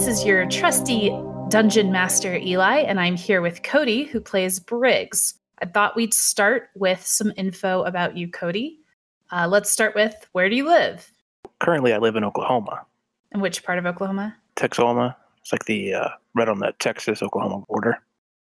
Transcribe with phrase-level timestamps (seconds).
[0.00, 1.10] this is your trusty
[1.50, 5.34] dungeon master, Eli, and I'm here with Cody, who plays Briggs.
[5.60, 8.78] I thought we'd start with some info about you, Cody.
[9.30, 11.12] Uh, let's start with where do you live?
[11.58, 12.86] Currently, I live in Oklahoma,
[13.32, 14.34] And which part of Oklahoma?
[14.56, 15.14] Texoma.
[15.42, 17.98] It's like the uh, right on the Texas Oklahoma border.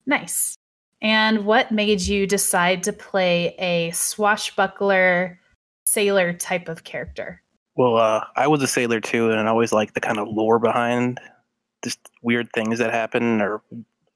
[0.05, 0.59] Nice.
[1.01, 5.41] And what made you decide to play a swashbuckler
[5.87, 7.41] sailor type of character?
[7.76, 10.59] Well, uh, I was a sailor too, and I always like the kind of lore
[10.59, 11.21] behind
[11.82, 13.62] just weird things that happen or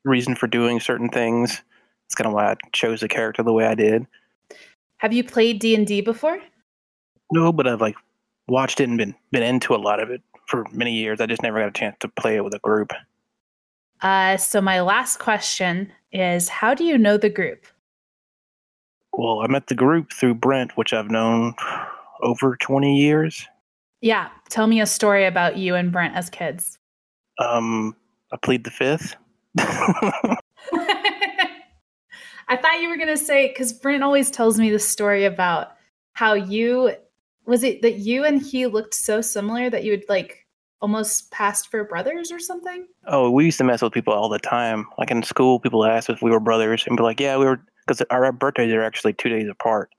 [0.04, 1.62] reason for doing certain things.
[2.06, 4.06] It's kind of why I chose the character the way I did.
[4.98, 6.40] Have you played D&D before?
[7.32, 7.96] No, but I've like
[8.48, 11.20] watched it and been been into a lot of it for many years.
[11.20, 12.92] I just never got a chance to play it with a group.
[14.02, 17.66] Uh, so my last question is how do you know the group?
[19.12, 21.54] Well, I met the group through Brent, which I've known
[22.24, 23.46] over 20 years.
[24.00, 26.78] Yeah, tell me a story about you and Brent as kids.
[27.38, 27.94] Um,
[28.32, 29.16] I plead the fifth.
[32.46, 35.72] I thought you were going to say, because Brent always tells me the story about
[36.12, 36.92] how you,
[37.46, 40.46] was it that you and he looked so similar that you would like
[40.80, 42.86] almost passed for brothers or something?
[43.06, 44.86] Oh, we used to mess with people all the time.
[44.98, 47.64] Like in school, people asked if we were brothers and be like, yeah, we were,
[47.86, 49.90] because our birthdays are actually two days apart.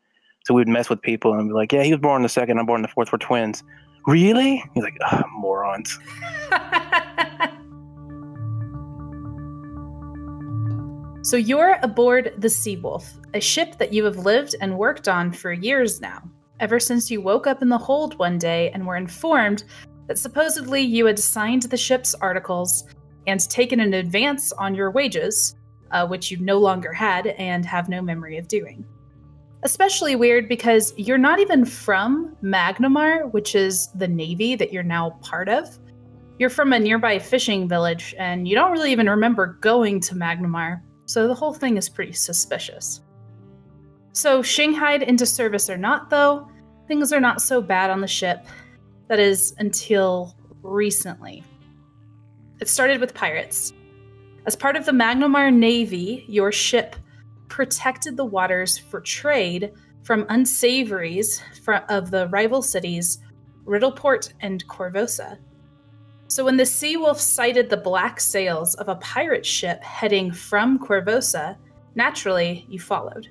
[0.45, 2.59] So we'd mess with people and be like, yeah, he was born in the second,
[2.59, 3.63] I'm born in the fourth, we're twins.
[4.05, 4.63] Really?
[4.75, 5.97] He's like, "Ugh, morons.
[11.27, 15.51] so you're aboard the Seawolf, a ship that you have lived and worked on for
[15.51, 16.21] years now,
[16.59, 19.63] ever since you woke up in the hold one day and were informed
[20.05, 22.83] that supposedly you had signed the ship's articles
[23.25, 25.55] and taken an advance on your wages,
[25.89, 28.85] uh, which you no longer had and have no memory of doing.
[29.65, 35.17] Especially weird because you're not even from Magnimar, which is the navy that you're now
[35.23, 35.79] part of.
[36.37, 40.81] You're from a nearby fishing village, and you don't really even remember going to Magnimar,
[41.05, 43.01] so the whole thing is pretty suspicious.
[44.11, 46.47] So, shanghaied into service or not, though,
[46.87, 48.45] things are not so bad on the ship.
[49.07, 51.43] That is, until recently.
[52.61, 53.73] It started with pirates.
[54.45, 56.95] As part of the Magnimar Navy, your ship
[57.47, 59.73] protected the waters for trade
[60.03, 61.41] from unsavories
[61.89, 63.19] of the rival cities
[63.65, 65.39] Riddleport and Korvosa.
[66.27, 70.79] So when the Sea Wolf sighted the black sails of a pirate ship heading from
[70.79, 71.57] Korvosa,
[71.95, 73.29] naturally you followed.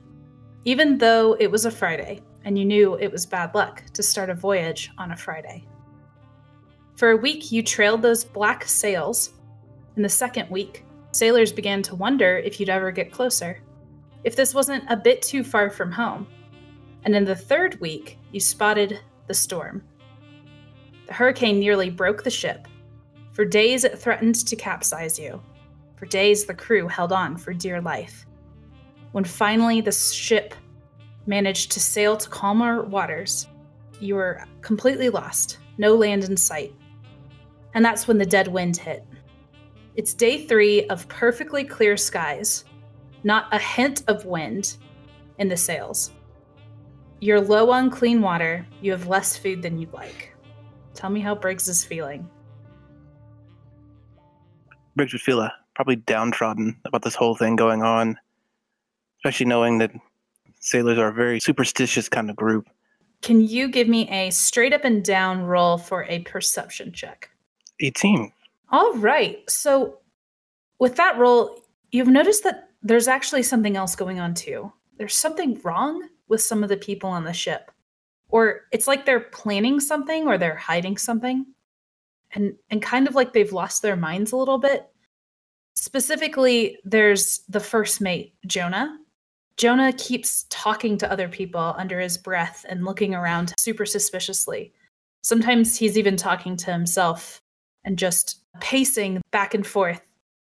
[0.64, 4.31] Even though it was a Friday and you knew it was bad luck to start
[4.31, 5.64] a voyage on a Friday.
[6.96, 9.32] For a week, you trailed those black sails.
[9.96, 13.60] In the second week, sailors began to wonder if you'd ever get closer,
[14.25, 16.27] if this wasn't a bit too far from home.
[17.05, 19.83] And in the third week, you spotted the storm.
[21.07, 22.67] The hurricane nearly broke the ship.
[23.33, 25.43] For days, it threatened to capsize you.
[25.97, 28.27] For days, the crew held on for dear life.
[29.12, 30.55] When finally the ship
[31.27, 33.47] managed to sail to calmer waters,
[34.01, 36.75] you were completely lost, no land in sight.
[37.75, 39.05] And that's when the dead wind hit.
[39.95, 42.65] It's day three of perfectly clear skies,
[43.25, 44.77] not a hint of wind
[45.39, 46.12] in the sails.
[47.21, 50.35] You're low on clean water, you have less food than you'd like.
[50.95, 52.29] Tell me how Briggs is feeling.
[54.95, 58.17] Briggs would feel uh, probably downtrodden about this whole thing going on,
[59.19, 59.91] especially knowing that
[60.61, 62.69] sailors are a very superstitious kind of group.
[63.23, 67.31] Can you give me a straight up and down roll for a perception check?
[67.81, 68.31] 18.
[68.70, 69.38] All right.
[69.49, 69.99] So,
[70.79, 74.70] with that roll, you've noticed that there's actually something else going on too.
[74.98, 77.70] There's something wrong with some of the people on the ship.
[78.28, 81.46] Or it's like they're planning something or they're hiding something.
[82.32, 84.88] And and kind of like they've lost their minds a little bit.
[85.75, 88.98] Specifically, there's the first mate, Jonah.
[89.56, 94.72] Jonah keeps talking to other people under his breath and looking around super suspiciously.
[95.22, 97.40] Sometimes he's even talking to himself
[97.84, 100.02] and just pacing back and forth,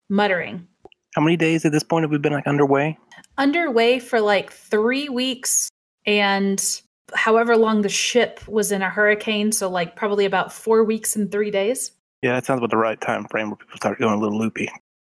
[0.10, 0.68] muttering.
[1.16, 2.98] How many days at this point have we been like underway?
[3.38, 5.70] Underway for like three weeks,
[6.06, 6.82] and
[7.14, 11.32] however long the ship was in a hurricane, so like probably about four weeks and
[11.32, 11.92] three days.
[12.22, 14.70] Yeah, that sounds about the right time frame where people start going a little loopy.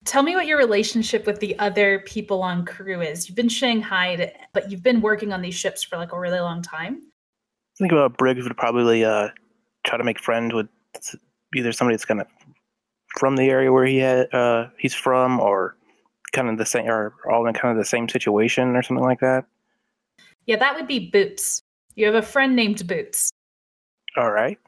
[0.05, 3.29] Tell me what your relationship with the other people on crew is.
[3.29, 6.63] You've been shanghaied, but you've been working on these ships for like a really long
[6.63, 7.03] time.
[7.79, 9.29] Think about Briggs would probably uh,
[9.85, 10.69] try to make friends with
[11.55, 12.27] either somebody that's kind of
[13.19, 15.77] from the area where he had, uh, he's from, or
[16.33, 19.21] kind of the same, or all in kind of the same situation, or something like
[19.21, 19.45] that.
[20.47, 21.63] Yeah, that would be Boots.
[21.95, 23.31] You have a friend named Boots.
[24.17, 24.59] All right.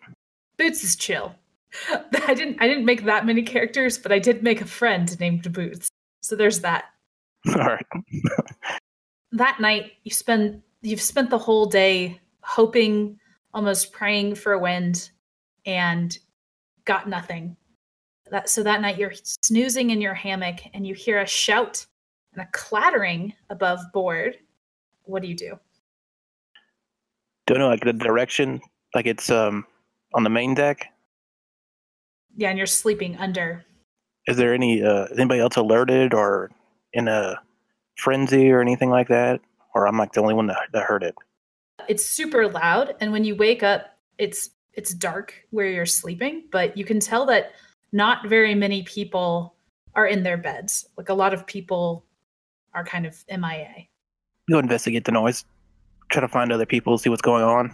[0.57, 1.35] Boots is chill.
[2.27, 5.51] I didn't I didn't make that many characters, but I did make a friend named
[5.53, 5.89] Boots.
[6.23, 6.85] So there's that.
[7.49, 7.87] All right.
[9.33, 13.19] that night you spend you've spent the whole day hoping,
[13.53, 15.11] almost praying for a wind,
[15.67, 16.17] and
[16.85, 17.57] got nothing.
[18.35, 21.87] That so that night you're snoozing in your hammock and you hear a shout
[22.33, 24.39] and a clattering above board.
[25.05, 25.57] What do you do?
[27.47, 28.61] Don't know like the direction,
[28.93, 29.65] like it's um
[30.15, 30.93] on the main deck.
[32.37, 33.65] Yeah, and you're sleeping under.
[34.27, 36.51] Is there any uh is anybody else alerted or
[36.93, 37.41] in a
[37.95, 39.43] frenzy or anything like that?
[39.77, 41.15] Or I'm like the only one that, that heard it.
[41.89, 46.77] It's super loud, and when you wake up, it's it's dark where you're sleeping, but
[46.77, 47.53] you can tell that
[47.95, 49.55] not very many people
[49.95, 50.85] are in their beds.
[50.99, 52.05] Like a lot of people
[52.75, 53.87] are kind of MIA.
[54.51, 55.45] Go investigate the noise.
[56.11, 57.73] Try to find other people, see what's going on.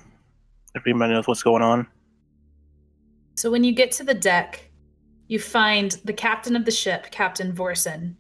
[0.76, 1.87] Everybody knows what's going on.
[3.34, 4.70] So when you get to the deck,
[5.28, 8.14] you find the captain of the ship, Captain Vorson,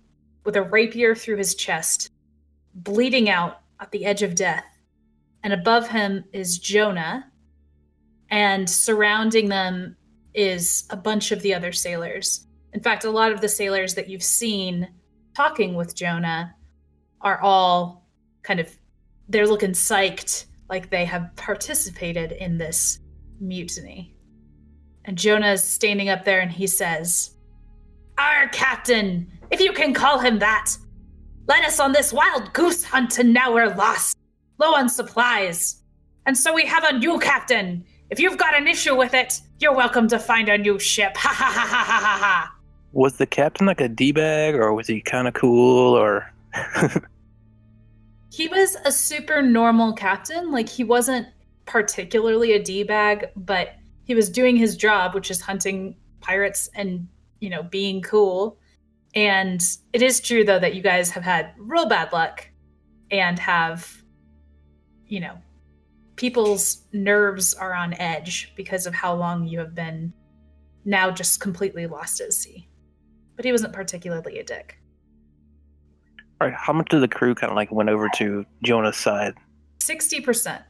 [0.44, 2.10] with a rapier through his chest,
[2.74, 4.64] bleeding out at the edge of death.
[5.42, 7.30] And above him is Jonah,
[8.30, 9.96] and surrounding them
[10.34, 12.46] is a bunch of the other sailors.
[12.72, 14.88] In fact, a lot of the sailors that you've seen
[15.34, 16.54] talking with Jonah
[17.20, 18.06] are all
[18.42, 18.70] kind of
[19.28, 23.00] they're looking psyched like they have participated in this
[23.40, 24.14] mutiny.
[25.04, 27.36] And Jonah's standing up there and he says,
[28.18, 30.76] Our captain, if you can call him that,
[31.48, 34.16] led us on this wild goose hunt and now we're lost,
[34.58, 35.82] low on supplies.
[36.26, 37.84] And so we have a new captain.
[38.10, 41.16] If you've got an issue with it, you're welcome to find a new ship.
[41.16, 42.54] Ha ha ha ha ha ha ha.
[42.92, 46.32] Was the captain like a D bag or was he kind of cool or.
[48.32, 50.50] he was a super normal captain.
[50.50, 51.28] Like, he wasn't
[51.66, 57.06] particularly a D bag, but he was doing his job, which is hunting pirates and,
[57.38, 58.58] you know, being cool.
[59.14, 59.62] And
[59.92, 62.48] it is true, though, that you guys have had real bad luck
[63.12, 64.02] and have,
[65.06, 65.38] you know,
[66.20, 70.12] people's nerves are on edge because of how long you have been
[70.84, 72.68] now just completely lost at sea.
[73.36, 74.76] But he wasn't particularly a dick.
[76.38, 79.32] All right, how much of the crew kind of like went over to Jonah's side?
[79.80, 80.62] Sixty percent.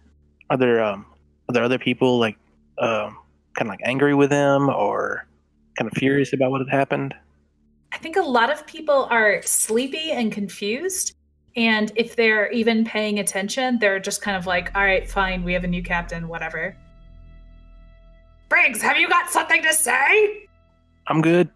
[0.50, 1.04] Are there um
[1.48, 2.36] are there other people like
[2.78, 3.18] um
[3.54, 5.26] kind of like angry with him or
[5.76, 7.12] kind of furious about what had happened?
[7.90, 11.16] I think a lot of people are sleepy and confused
[11.56, 15.52] and if they're even paying attention, they're just kind of like, all right, fine, we
[15.52, 16.76] have a new captain, whatever.
[18.48, 20.48] Briggs, have you got something to say?
[21.06, 21.48] I'm good.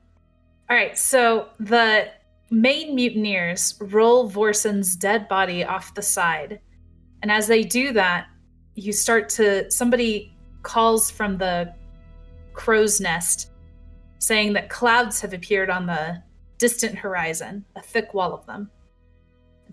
[0.70, 2.08] All right, so the
[2.50, 6.60] main mutineers roll Vorson's dead body off the side.
[7.22, 8.26] And as they do that,
[8.74, 9.70] you start to.
[9.70, 11.74] Somebody calls from the
[12.52, 13.50] crow's nest
[14.18, 16.22] saying that clouds have appeared on the
[16.58, 18.70] distant horizon, a thick wall of them.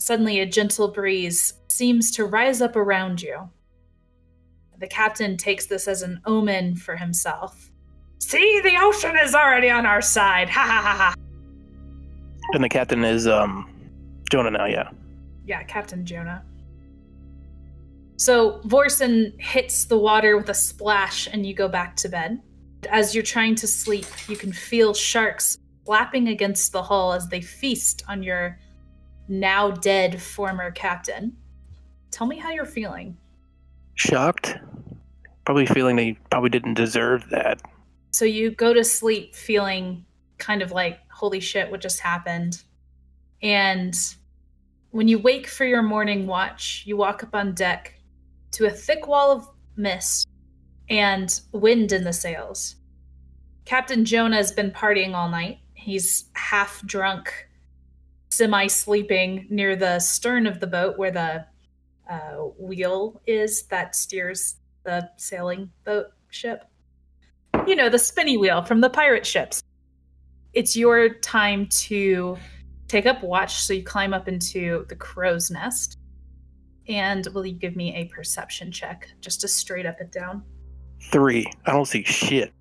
[0.01, 3.48] Suddenly, a gentle breeze seems to rise up around you.
[4.79, 7.72] The captain takes this as an omen for himself.
[8.17, 10.50] See, the ocean is already on our side.
[10.50, 11.13] Ha ha ha ha.
[12.53, 13.72] And the captain is um
[14.31, 14.89] Jonah now, yeah.
[15.46, 16.43] Yeah, Captain Jonah.
[18.17, 22.41] So Vorson hits the water with a splash and you go back to bed.
[22.89, 27.41] As you're trying to sleep, you can feel sharks flapping against the hull as they
[27.41, 28.58] feast on your
[29.28, 31.36] now dead former captain.
[32.12, 33.18] Tell me how you're feeling.
[33.96, 34.58] Shocked.
[35.46, 37.62] Probably feeling they probably didn't deserve that.
[38.12, 40.06] So you go to sleep feeling
[40.38, 42.62] kind of like, holy shit, what just happened?
[43.42, 43.96] And
[44.92, 47.96] when you wake for your morning watch, you walk up on deck
[48.51, 49.48] to a thick wall of
[49.78, 50.28] mist
[50.90, 52.75] and wind in the sails.
[53.66, 55.60] Captain Jonah has been partying all night.
[55.74, 57.48] He's half drunk
[58.32, 61.46] semi sleeping near the stern of the boat where the
[62.10, 66.64] uh, wheel is that steers the sailing boat ship.
[67.68, 69.62] You know, the spinny wheel from the pirate ships.
[70.54, 72.38] It's your time to
[72.88, 75.98] take up watch, so you climb up into the crow's nest.
[76.88, 80.44] And will you give me a perception check just a straight up and down?
[81.12, 81.46] Three.
[81.66, 82.52] I don't see shit.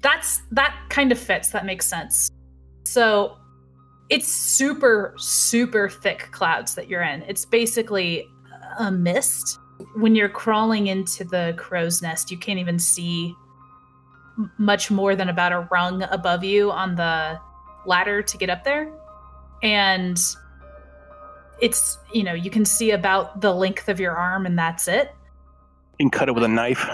[0.00, 1.50] That's that kind of fits.
[1.50, 2.30] That makes sense.
[2.84, 3.36] So
[4.10, 7.22] it's super super thick clouds that you're in.
[7.22, 8.28] It's basically
[8.78, 9.58] a mist.
[9.94, 13.34] When you're crawling into the crow's nest you can't even see
[14.58, 17.38] much more than about a rung above you on the
[17.86, 18.92] ladder to get up there.
[19.62, 20.20] And
[21.60, 25.14] it's you know you can see about the length of your arm and that's it.
[25.98, 26.84] You can cut it with a knife.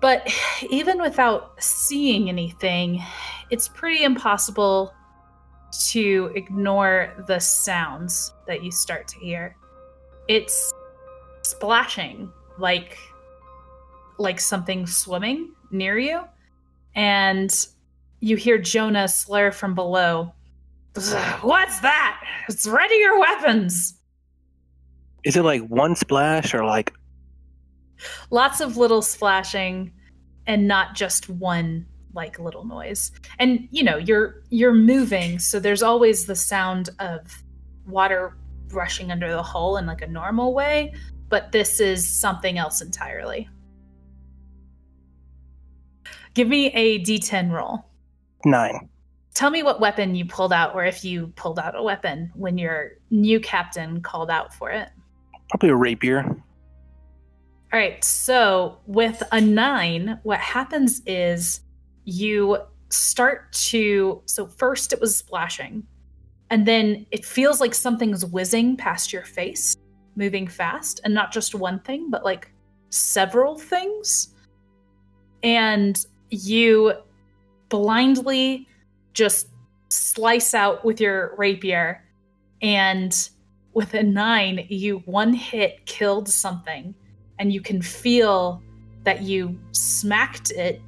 [0.00, 0.30] But
[0.70, 3.02] even without seeing anything,
[3.50, 4.92] it's pretty impossible
[5.88, 9.56] to ignore the sounds that you start to hear.
[10.28, 10.72] It's
[11.42, 12.98] splashing like
[14.18, 16.22] like something swimming near you
[16.94, 17.66] and
[18.20, 20.32] you hear Jonah slur from below.
[21.40, 22.20] What's that?
[22.48, 23.94] It's ready your weapons.
[25.24, 26.92] Is it like one splash or like
[28.30, 29.92] Lots of little splashing
[30.46, 33.12] and not just one like little noise.
[33.38, 37.42] And you know, you're you're moving, so there's always the sound of
[37.86, 38.36] water
[38.70, 40.92] rushing under the hull in like a normal way,
[41.28, 43.48] but this is something else entirely.
[46.34, 47.84] Give me a d10 roll.
[48.44, 48.88] nine?
[49.34, 52.58] Tell me what weapon you pulled out, or if you pulled out a weapon when
[52.58, 54.88] your new captain called out for it.
[55.50, 56.24] Probably a rapier.
[57.72, 61.60] All right, so with a nine, what happens is
[62.08, 62.56] you
[62.88, 64.22] start to.
[64.24, 65.86] So, first it was splashing,
[66.50, 69.76] and then it feels like something's whizzing past your face,
[70.16, 72.50] moving fast, and not just one thing, but like
[72.88, 74.34] several things.
[75.42, 76.94] And you
[77.68, 78.66] blindly
[79.12, 79.48] just
[79.90, 82.02] slice out with your rapier,
[82.62, 83.28] and
[83.74, 86.94] with a nine, you one hit killed something,
[87.38, 88.62] and you can feel
[89.04, 90.80] that you smacked it.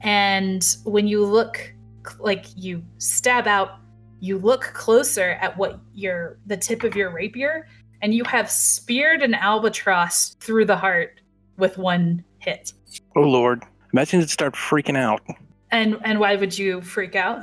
[0.00, 1.72] And when you look,
[2.18, 3.78] like you stab out,
[4.20, 7.66] you look closer at what your the tip of your rapier,
[8.02, 11.20] and you have speared an albatross through the heart
[11.56, 12.72] with one hit.
[13.14, 13.62] Oh lord.
[13.92, 15.22] Imagine it start freaking out.
[15.70, 17.42] And and why would you freak out?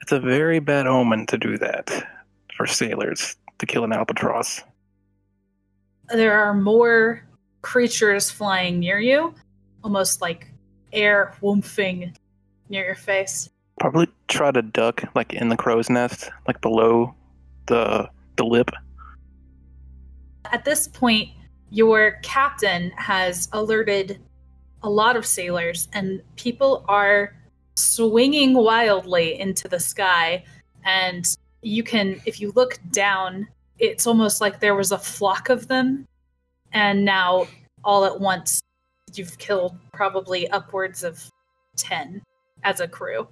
[0.00, 1.90] It's a very bad omen to do that
[2.56, 4.62] for sailors to kill an albatross.
[6.08, 7.26] There are more
[7.62, 9.34] creatures flying near you,
[9.82, 10.48] almost like
[10.94, 12.14] air whoomphing
[12.68, 13.50] near your face.
[13.80, 17.14] Probably try to duck like in the crow's nest, like below
[17.66, 18.70] the the lip.
[20.52, 21.30] At this point,
[21.70, 24.20] your captain has alerted
[24.82, 27.34] a lot of sailors, and people are
[27.76, 30.44] swinging wildly into the sky.
[30.84, 31.26] And
[31.62, 33.48] you can, if you look down,
[33.78, 36.06] it's almost like there was a flock of them.
[36.72, 37.46] And now,
[37.82, 38.60] all at once,
[39.18, 41.28] you've killed probably upwards of
[41.76, 42.22] 10
[42.62, 43.26] as a crew.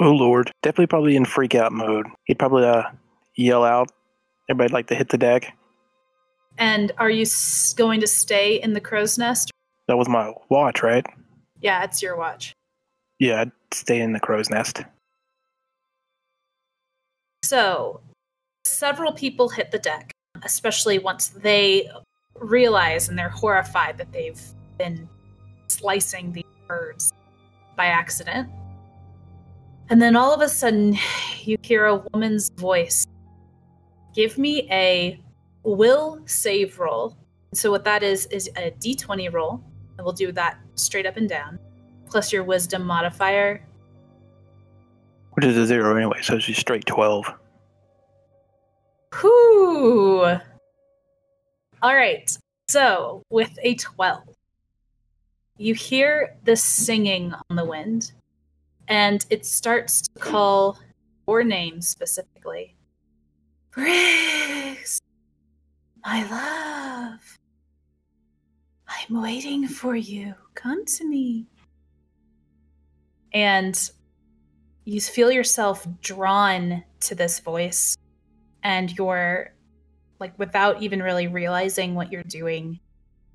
[0.00, 0.50] Oh lord.
[0.62, 2.06] Definitely probably in freak out mode.
[2.24, 2.84] He'd probably uh,
[3.36, 3.90] yell out.
[4.48, 5.56] Everybody'd like to hit the deck.
[6.58, 9.50] And are you s- going to stay in the crow's nest?
[9.88, 11.04] That was my watch, right?
[11.60, 12.52] Yeah, it's your watch.
[13.18, 14.82] Yeah, I'd stay in the crow's nest.
[17.42, 18.00] So,
[18.64, 20.12] several people hit the deck,
[20.42, 21.88] especially once they
[22.40, 24.40] realize and they're horrified that they've
[24.78, 25.08] been
[25.68, 27.12] slicing these birds
[27.76, 28.48] by accident.
[29.90, 30.96] And then all of a sudden,
[31.40, 33.06] you hear a woman's voice.
[34.14, 35.20] Give me a
[35.62, 37.16] will save roll.
[37.52, 39.62] So, what that is, is a d20 roll.
[39.96, 41.58] And we'll do that straight up and down,
[42.10, 43.64] plus your wisdom modifier,
[45.32, 47.32] Which is a zero anyway, so she's straight 12.
[49.20, 50.38] Whew.
[51.84, 52.34] All right.
[52.66, 54.22] So, with a 12,
[55.58, 58.12] you hear this singing on the wind,
[58.88, 60.78] and it starts to call
[61.28, 62.74] your name specifically.
[63.70, 64.98] Briggs,
[66.06, 67.38] my love.
[68.88, 70.32] I'm waiting for you.
[70.54, 71.44] Come to me.
[73.34, 73.78] And
[74.86, 77.98] you feel yourself drawn to this voice
[78.62, 79.53] and you're
[80.20, 82.80] like without even really realizing what you're doing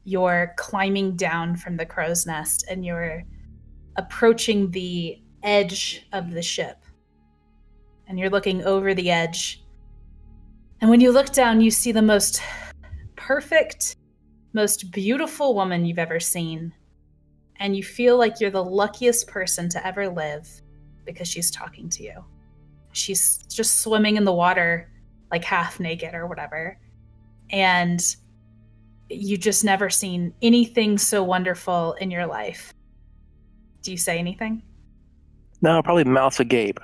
[0.09, 3.23] you're climbing down from the crow's nest and you're
[3.95, 6.77] approaching the edge of the ship.
[8.07, 9.63] And you're looking over the edge.
[10.81, 12.41] And when you look down you see the most
[13.15, 13.97] perfect
[14.53, 16.73] most beautiful woman you've ever seen.
[17.57, 20.49] And you feel like you're the luckiest person to ever live
[21.05, 22.25] because she's talking to you.
[22.93, 24.89] She's just swimming in the water
[25.31, 26.77] like half naked or whatever.
[27.51, 28.03] And
[29.09, 32.73] you just never seen anything so wonderful in your life.
[33.81, 34.61] Do you say anything?
[35.61, 36.79] No, probably mouths agape.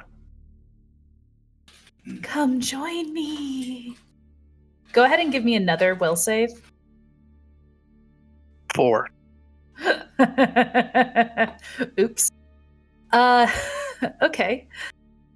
[2.22, 3.98] Come join me.
[4.92, 6.50] Go ahead and give me another will save.
[8.74, 9.10] Four.
[12.00, 12.32] Oops.
[13.12, 13.48] Uh
[14.22, 14.68] okay.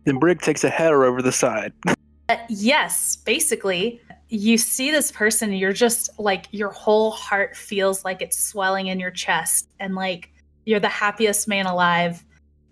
[0.06, 1.74] Then Brig takes a header over the side.
[2.30, 8.22] Uh, yes, basically, you see this person, you're just like, your whole heart feels like
[8.22, 10.32] it's swelling in your chest, and like
[10.66, 12.24] you're the happiest man alive.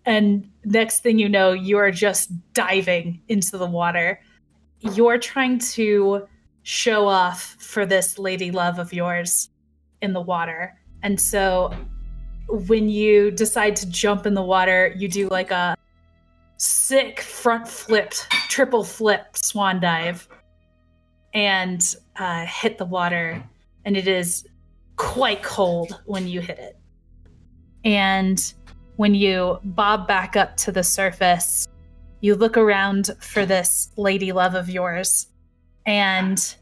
[0.05, 4.21] And next thing you know, you are just diving into the water.
[4.79, 6.27] You're trying to
[6.61, 9.49] show off for this lady love of yours
[10.03, 10.77] in the water.
[11.01, 11.73] And so
[12.47, 15.76] when you decide to jump in the water, you do like a
[16.57, 20.27] sick front flipped, triple flip swan dive
[21.33, 23.43] and uh, hit the water.
[23.85, 24.47] And it is
[24.95, 26.77] quite cold when you hit it.
[27.85, 28.53] And
[28.97, 31.67] when you bob back up to the surface,
[32.19, 35.27] you look around for this lady love of yours.
[35.85, 36.55] And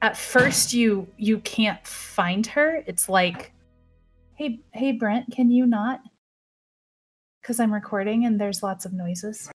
[0.00, 2.82] at first you you can't find her.
[2.86, 3.52] It's like,
[4.34, 6.00] hey, hey Brent, can you not?
[7.42, 9.50] Because I'm recording and there's lots of noises.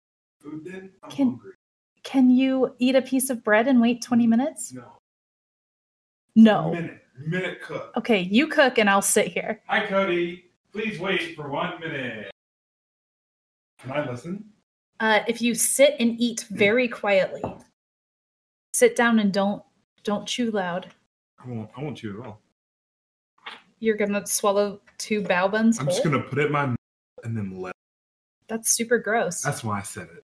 [0.42, 0.92] Food then?
[1.04, 1.52] I'm Can- hungry.
[2.04, 4.74] Can you eat a piece of bread and wait 20 minutes?
[4.74, 4.84] No.
[6.36, 6.72] No.
[6.74, 7.00] Minute.
[7.26, 7.92] Minute cook.
[7.96, 9.62] Okay, you cook and I'll sit here.
[9.68, 10.46] Hi, Cody.
[10.74, 12.32] Please wait for one minute.
[13.80, 14.44] Can I listen?
[15.00, 17.42] Uh, if you sit and eat very quietly,
[18.74, 19.62] sit down and don't
[20.04, 20.90] don't chew loud.
[21.44, 21.70] I won't.
[21.78, 22.42] I won't chew at all.
[23.80, 25.94] You're gonna swallow two bao buns I'm whole.
[25.94, 26.78] just gonna put it in my mouth
[27.24, 27.74] and then let.
[28.48, 29.42] That's super gross.
[29.42, 30.24] That's why I said it.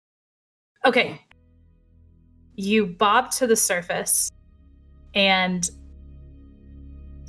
[0.85, 1.21] Okay.
[2.55, 4.29] You bob to the surface
[5.13, 5.69] and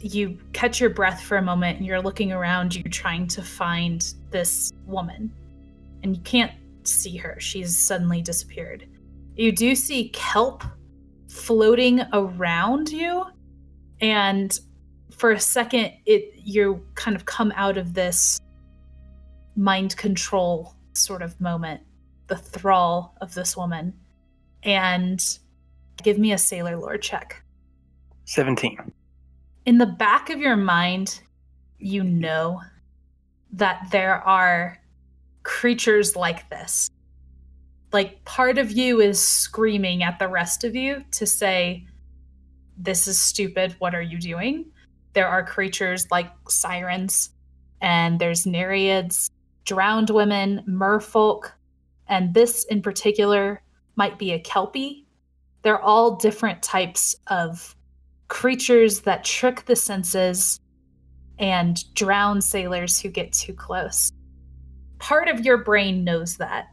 [0.00, 4.14] you catch your breath for a moment and you're looking around You're trying to find
[4.30, 5.32] this woman.
[6.02, 7.36] And you can't see her.
[7.38, 8.88] She's suddenly disappeared.
[9.36, 10.64] You do see kelp
[11.28, 13.24] floating around you
[14.00, 14.58] and
[15.16, 18.38] for a second it you kind of come out of this
[19.56, 21.80] mind control sort of moment
[22.28, 23.92] the thrall of this woman
[24.62, 25.38] and
[26.02, 27.42] give me a sailor lore check.
[28.24, 28.92] 17.
[29.66, 31.20] In the back of your mind,
[31.78, 32.60] you know
[33.52, 34.80] that there are
[35.42, 36.88] creatures like this.
[37.92, 41.86] Like part of you is screaming at the rest of you to say,
[42.78, 43.76] This is stupid.
[43.78, 44.66] What are you doing?
[45.12, 47.30] There are creatures like sirens,
[47.82, 49.28] and there's nereids,
[49.64, 51.52] drowned women, merfolk,
[52.08, 53.62] and this in particular
[53.96, 55.06] might be a kelpie.
[55.62, 57.74] They're all different types of
[58.28, 60.58] creatures that trick the senses
[61.38, 64.12] and drown sailors who get too close.
[64.98, 66.68] Part of your brain knows that,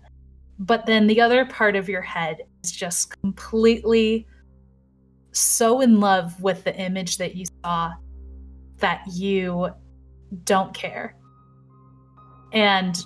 [0.60, 4.28] but then the other part of your head is just completely
[5.32, 7.91] so in love with the image that you saw
[8.78, 9.69] that you
[10.43, 11.15] don't care.
[12.53, 13.03] And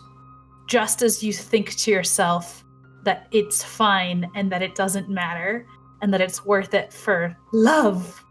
[0.68, 2.64] just as you think to yourself
[3.04, 5.66] that it's fine and that it doesn't matter
[6.02, 8.24] and that it's worth it for love,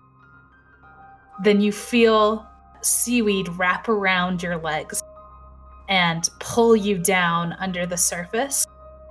[1.43, 2.47] then you feel
[2.81, 5.03] seaweed wrap around your legs
[5.89, 8.67] and pull you down under the surface.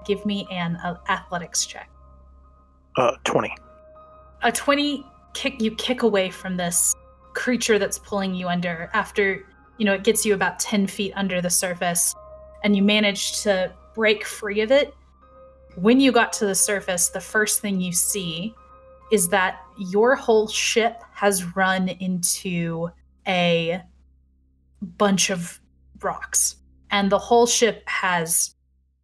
[0.06, 1.90] Give me an uh, athletics check.
[2.98, 3.56] Uh, 20.
[4.44, 6.94] A 20 kick you kick away from this
[7.34, 9.46] creature that's pulling you under after,
[9.82, 12.13] you know, it gets you about 10 feet under the surface
[12.63, 14.94] and you manage to break free of it.
[15.74, 18.54] When you got to the surface, the first thing you see
[19.12, 22.91] is that your whole ship has run into
[23.28, 23.82] a
[24.84, 25.60] bunch of
[26.04, 26.58] rocks,
[26.91, 28.54] and the whole ship has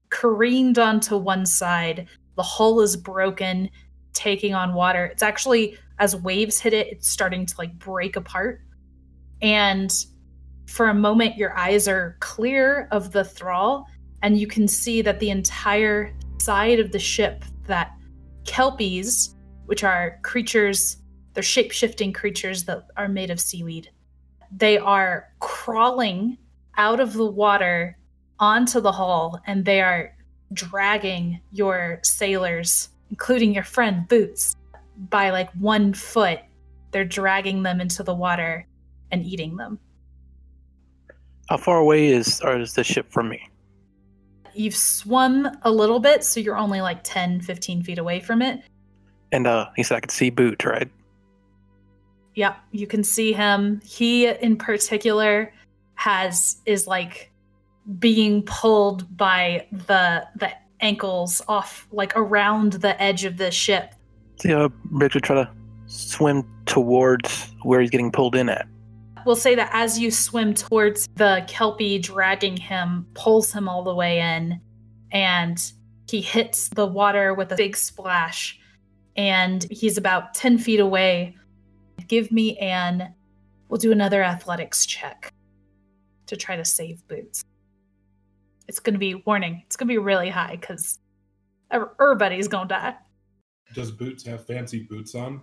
[0.10, 2.08] careened onto one side.
[2.36, 3.72] The hull is broken,
[4.14, 5.06] taking on water.
[5.06, 8.62] It's actually, as waves hit it, it's starting to like break apart.
[9.42, 9.92] And
[10.68, 13.88] for a moment, your eyes are clear of the thrall,
[14.22, 17.94] and you can see that the entire side of the ship that
[18.46, 20.98] kelpies, which are creatures,
[21.34, 23.90] they're shape shifting creatures that are made of seaweed,
[24.52, 26.38] they are crawling
[26.78, 27.98] out of the water
[28.40, 30.16] onto the hull and they are
[30.54, 34.56] dragging your sailors, including your friend Boots,
[35.10, 36.40] by like one foot.
[36.92, 38.66] They're dragging them into the water
[39.12, 39.80] and eating them.
[41.50, 43.50] How far away is, is the ship from me?
[44.54, 48.62] You've swum a little bit, so you're only like 10, 15 feet away from it.
[49.32, 50.90] And uh, he said I could see Boot, right?
[52.36, 53.82] Yep, you can see him.
[53.84, 55.54] He in particular
[55.96, 57.32] has is like
[58.00, 63.96] being pulled by the the ankles off like around the edge of the ship.
[64.40, 65.50] See how would try to
[65.88, 68.68] swim towards where he's getting pulled in at.
[69.28, 73.94] We'll say that as you swim towards the kelpie dragging him, pulls him all the
[73.94, 74.62] way in,
[75.12, 75.62] and
[76.10, 78.58] he hits the water with a big splash.
[79.18, 81.36] and he's about 10 feet away.
[82.08, 83.14] Give me an,
[83.68, 85.34] we'll do another athletics check
[86.28, 87.44] to try to save Boots.
[88.70, 91.00] It's going to be, warning, it's going to be really high because
[91.70, 92.96] everybody's going to die.
[93.74, 95.42] Does Boots have fancy boots on?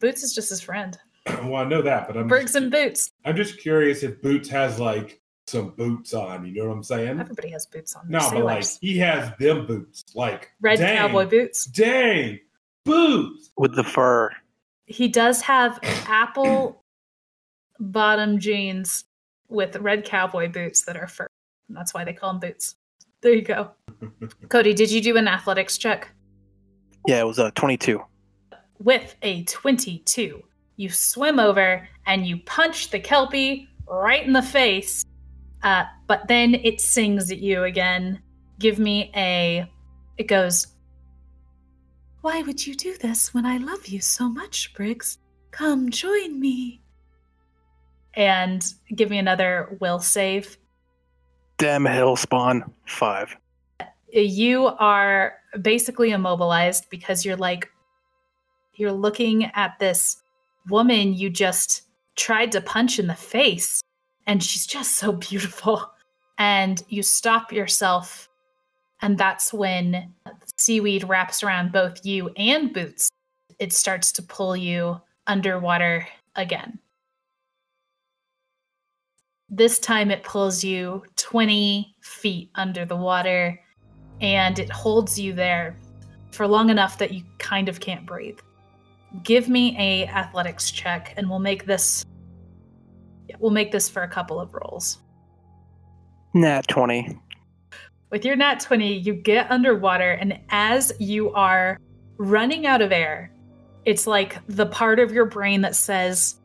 [0.00, 0.98] Boots is just his friend.
[1.26, 3.12] well, I know that, but I'm Briggs just, and Boots.
[3.24, 6.46] I'm just curious if Boots has like some boots on.
[6.46, 7.20] You know what I'm saying?
[7.20, 8.08] Everybody has boots on.
[8.08, 10.04] No, but like he has them boots.
[10.14, 11.64] Like red dang, cowboy boots.
[11.66, 12.38] Dang,
[12.84, 13.50] boots.
[13.56, 14.30] with the fur.
[14.86, 16.82] He does have apple
[17.80, 19.04] bottom jeans
[19.48, 21.26] with red cowboy boots that are fur.
[21.68, 22.76] And that's why they call them boots.
[23.20, 23.72] There you go.
[24.48, 26.08] Cody, did you do an athletics check?
[27.06, 28.02] Yeah, it was a 22.
[28.78, 30.42] With a 22,
[30.80, 35.04] you swim over and you punch the Kelpie right in the face.
[35.62, 38.20] Uh, but then it sings at you again.
[38.58, 39.70] Give me a.
[40.16, 40.68] It goes,
[42.22, 45.18] Why would you do this when I love you so much, Briggs?
[45.50, 46.80] Come join me.
[48.14, 48.64] And
[48.96, 50.56] give me another will save.
[51.58, 52.64] Damn hell spawn.
[52.86, 53.36] Five.
[54.12, 57.70] you are basically immobilized because you're like
[58.74, 60.19] you're looking at this
[60.68, 61.82] woman you just
[62.16, 63.80] tried to punch in the face
[64.26, 65.92] and she's just so beautiful.
[66.38, 68.30] And you stop yourself
[69.02, 70.14] and that's when
[70.56, 73.10] seaweed wraps around both you and boots.
[73.58, 76.78] It starts to pull you underwater again.
[79.48, 83.60] This time it pulls you 20 feet under the water
[84.20, 85.76] and it holds you there
[86.30, 88.38] for long enough that you kind of can't breathe.
[89.22, 92.04] Give me a athletics check and we'll make this
[93.28, 94.98] yeah, we'll make this for a couple of rolls.
[96.34, 97.16] Nat 20.
[98.10, 101.78] With your nat 20, you get underwater and as you are
[102.18, 103.32] running out of air,
[103.84, 106.36] it's like the part of your brain that says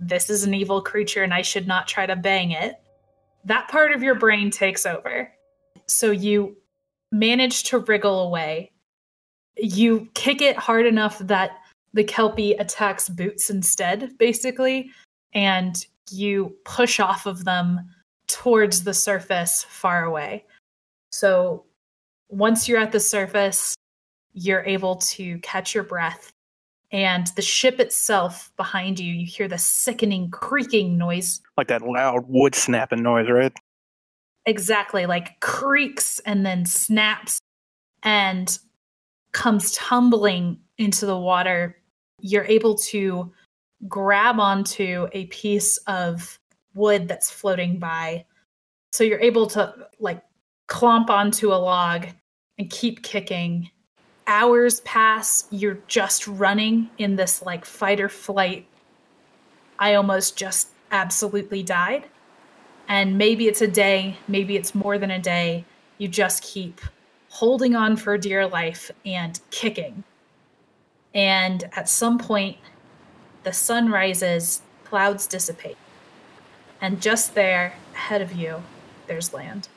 [0.00, 2.76] this is an evil creature and I should not try to bang it.
[3.44, 5.32] That part of your brain takes over.
[5.86, 6.56] So you
[7.12, 8.72] manage to wriggle away.
[9.56, 11.57] You kick it hard enough that
[11.94, 14.90] the Kelpie attacks Boots instead, basically,
[15.32, 17.80] and you push off of them
[18.26, 20.44] towards the surface far away.
[21.12, 21.64] So
[22.28, 23.74] once you're at the surface,
[24.34, 26.30] you're able to catch your breath.
[26.90, 32.24] And the ship itself behind you, you hear the sickening creaking noise Like that loud
[32.28, 33.52] wood snapping noise, right?
[34.48, 37.38] exactly like creaks and then snaps
[38.02, 38.58] and
[39.32, 41.76] comes tumbling into the water
[42.20, 43.32] you're able to
[43.86, 46.38] grab onto a piece of
[46.74, 48.24] wood that's floating by
[48.92, 50.22] so you're able to like
[50.68, 52.06] clomp onto a log
[52.58, 53.70] and keep kicking
[54.26, 58.66] hours pass you're just running in this like fight or flight
[59.78, 62.04] i almost just absolutely died
[62.88, 65.64] and maybe it's a day, maybe it's more than a day.
[65.98, 66.80] You just keep
[67.28, 70.02] holding on for dear life and kicking.
[71.14, 72.58] And at some point,
[73.42, 75.78] the sun rises, clouds dissipate.
[76.80, 78.62] And just there, ahead of you,
[79.06, 79.68] there's land.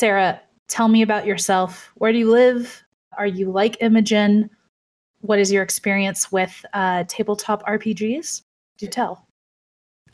[0.00, 1.92] Sarah, tell me about yourself.
[1.96, 2.82] Where do you live?
[3.18, 4.48] Are you like Imogen?
[5.20, 8.40] What is your experience with uh, tabletop RPGs?
[8.78, 9.26] Do tell.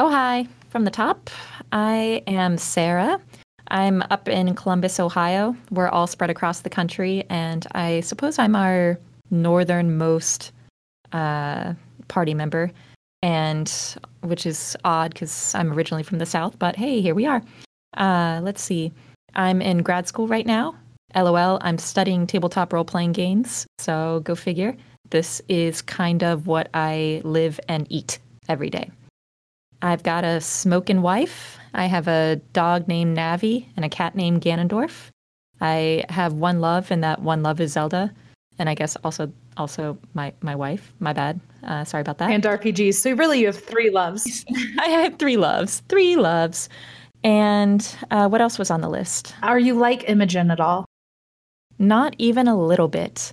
[0.00, 0.48] Oh, hi.
[0.70, 1.30] From the top,
[1.70, 3.20] I am Sarah.
[3.68, 5.54] I'm up in Columbus, Ohio.
[5.70, 8.98] We're all spread across the country, and I suppose I'm our
[9.30, 10.50] northernmost
[11.12, 11.74] uh,
[12.08, 12.72] party member,
[13.22, 13.72] and
[14.22, 17.40] which is odd because I'm originally from the South, but hey, here we are.
[17.96, 18.92] Uh, let's see.
[19.36, 20.74] I'm in grad school right now.
[21.14, 24.76] LOL, I'm studying tabletop role playing games, so go figure.
[25.10, 28.18] This is kind of what I live and eat
[28.48, 28.90] every day.
[29.82, 31.58] I've got a smoking wife.
[31.74, 35.10] I have a dog named Navi and a cat named Ganondorf.
[35.60, 38.12] I have one love, and that one love is Zelda.
[38.58, 40.92] And I guess also also my my wife.
[40.98, 41.40] My bad.
[41.62, 42.30] Uh, sorry about that.
[42.30, 42.94] And RPGs.
[42.94, 44.44] So really, you have three loves.
[44.78, 45.82] I have three loves.
[45.88, 46.68] Three loves.
[47.24, 49.34] And uh, what else was on the list?
[49.42, 50.84] Are you like Imogen at all?
[51.78, 53.32] Not even a little bit.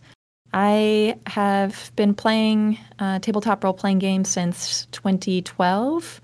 [0.54, 6.22] I have been playing uh, tabletop role playing games since 2012.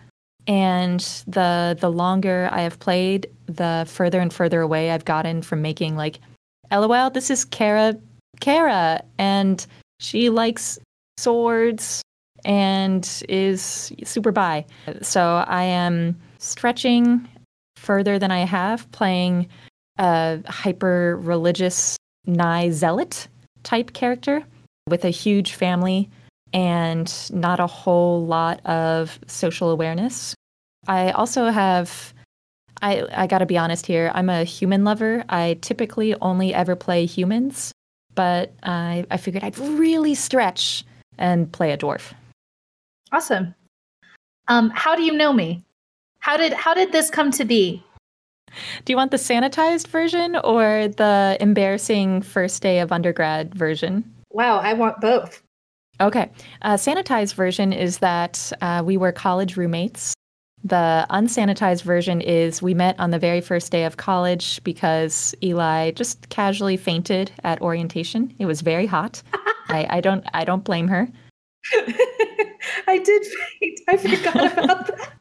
[0.48, 5.62] And the the longer I have played, the further and further away I've gotten from
[5.62, 6.20] making like,
[6.72, 7.96] LOL, this is Kara,
[8.40, 9.66] Kara, and
[10.00, 10.80] she likes
[11.18, 12.02] swords
[12.46, 14.66] and is super bi.
[15.02, 17.28] So I am stretching
[17.80, 19.48] further than I have, playing
[19.98, 23.28] a hyper religious nigh zealot
[23.64, 24.44] type character
[24.88, 26.10] with a huge family
[26.54, 30.36] and not a whole lot of social awareness.
[30.88, 32.14] I also have
[32.82, 34.12] I I got to be honest here.
[34.14, 35.24] I'm a human lover.
[35.30, 37.72] I typically only ever play humans,
[38.16, 40.84] but I I figured I'd really stretch
[41.18, 42.14] and play a dwarf.
[43.12, 43.54] Awesome.
[44.48, 45.64] Um, how do you know me?
[46.20, 47.84] How did how did this come to be?
[48.86, 54.04] Do you want the sanitized version or the embarrassing first day of undergrad version?
[54.32, 55.42] Wow, I want both.
[56.02, 56.32] Okay.
[56.62, 60.14] Uh, sanitized version is that uh, we were college roommates.
[60.64, 65.92] The unsanitized version is we met on the very first day of college because Eli
[65.92, 68.34] just casually fainted at orientation.
[68.40, 69.22] It was very hot.
[69.70, 71.08] I, I don't I don't blame her.
[72.88, 73.26] I did
[73.60, 73.80] faint.
[73.88, 75.19] I forgot about that.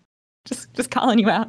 [0.49, 1.49] Just just calling you out.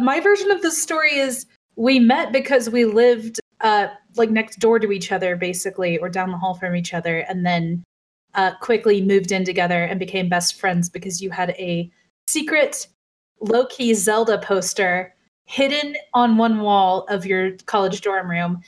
[0.00, 4.78] My version of the story is we met because we lived uh like next door
[4.78, 7.82] to each other basically or down the hall from each other and then
[8.34, 11.90] uh quickly moved in together and became best friends because you had a
[12.28, 12.86] secret
[13.40, 18.62] low-key Zelda poster hidden on one wall of your college dorm room.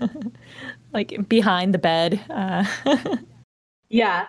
[0.92, 2.20] like behind the bed.
[2.28, 2.64] Uh.
[3.88, 4.26] yeah.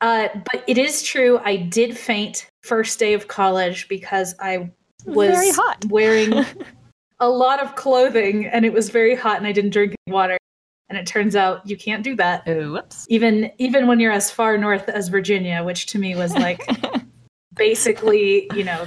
[0.00, 1.38] Uh, but it is true.
[1.44, 4.70] I did faint first day of college because I
[5.04, 5.84] was very hot.
[5.88, 6.44] wearing
[7.20, 10.36] a lot of clothing and it was very hot and I didn't drink any water.
[10.88, 12.42] And it turns out you can't do that.
[12.46, 13.06] Oh, whoops.
[13.08, 16.60] Even even when you're as far north as Virginia, which to me was like
[17.56, 18.86] basically, you know,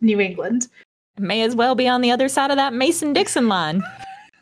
[0.00, 0.68] New England.
[1.18, 3.82] May as well be on the other side of that Mason Dixon line.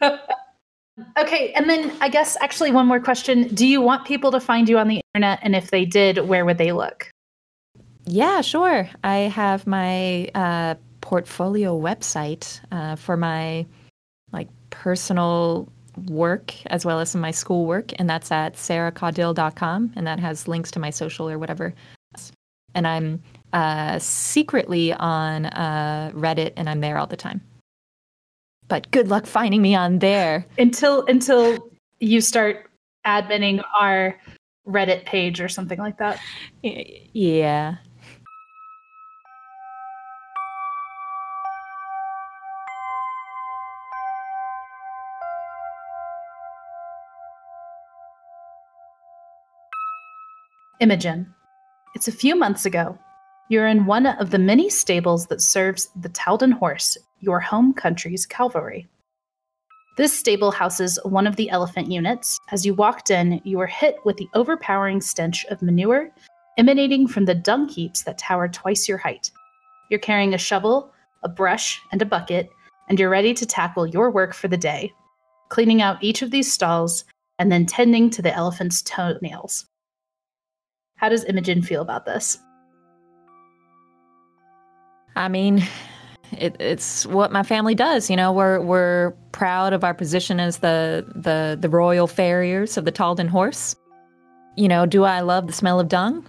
[1.19, 3.49] okay, and then I guess actually one more question.
[3.49, 5.41] Do you want people to find you on the internet?
[5.43, 7.11] And if they did, where would they look?
[8.07, 8.89] Yeah, sure.
[9.03, 13.67] I have my uh, portfolio website uh, for my
[14.33, 15.69] like personal
[16.09, 20.19] work as well as some of my school work, and that's at sarahcaudill.com, and that
[20.21, 21.75] has links to my social or whatever.
[22.75, 27.41] And I'm uh, secretly on uh, Reddit, and I'm there all the time.
[28.67, 32.71] But good luck finding me on there until until you start
[33.07, 34.19] adminning our
[34.67, 36.19] Reddit page or something like that.
[36.63, 37.77] Yeah.
[50.81, 51.33] Imogen.
[51.95, 52.99] It's a few months ago.
[53.49, 58.27] You're in one of the many stables that serves the Taldan horse, your home country's
[58.27, 58.89] cavalry.
[59.97, 62.39] This stable houses one of the elephant units.
[62.51, 66.11] As you walked in, you were hit with the overpowering stench of manure
[66.57, 69.31] emanating from the dung heaps that tower twice your height.
[69.91, 72.51] You're carrying a shovel, a brush, and a bucket,
[72.89, 74.93] and you're ready to tackle your work for the day,
[75.49, 77.05] cleaning out each of these stalls
[77.39, 79.67] and then tending to the elephant's toenails.
[80.97, 82.39] How does Imogen feel about this?
[85.17, 85.63] I mean,
[86.33, 88.11] it, it's what my family does.
[88.11, 92.85] You know, we're we're proud of our position as the the the royal farriers of
[92.85, 93.77] the Taldan horse.
[94.57, 96.27] You know, do I love the smell of dung?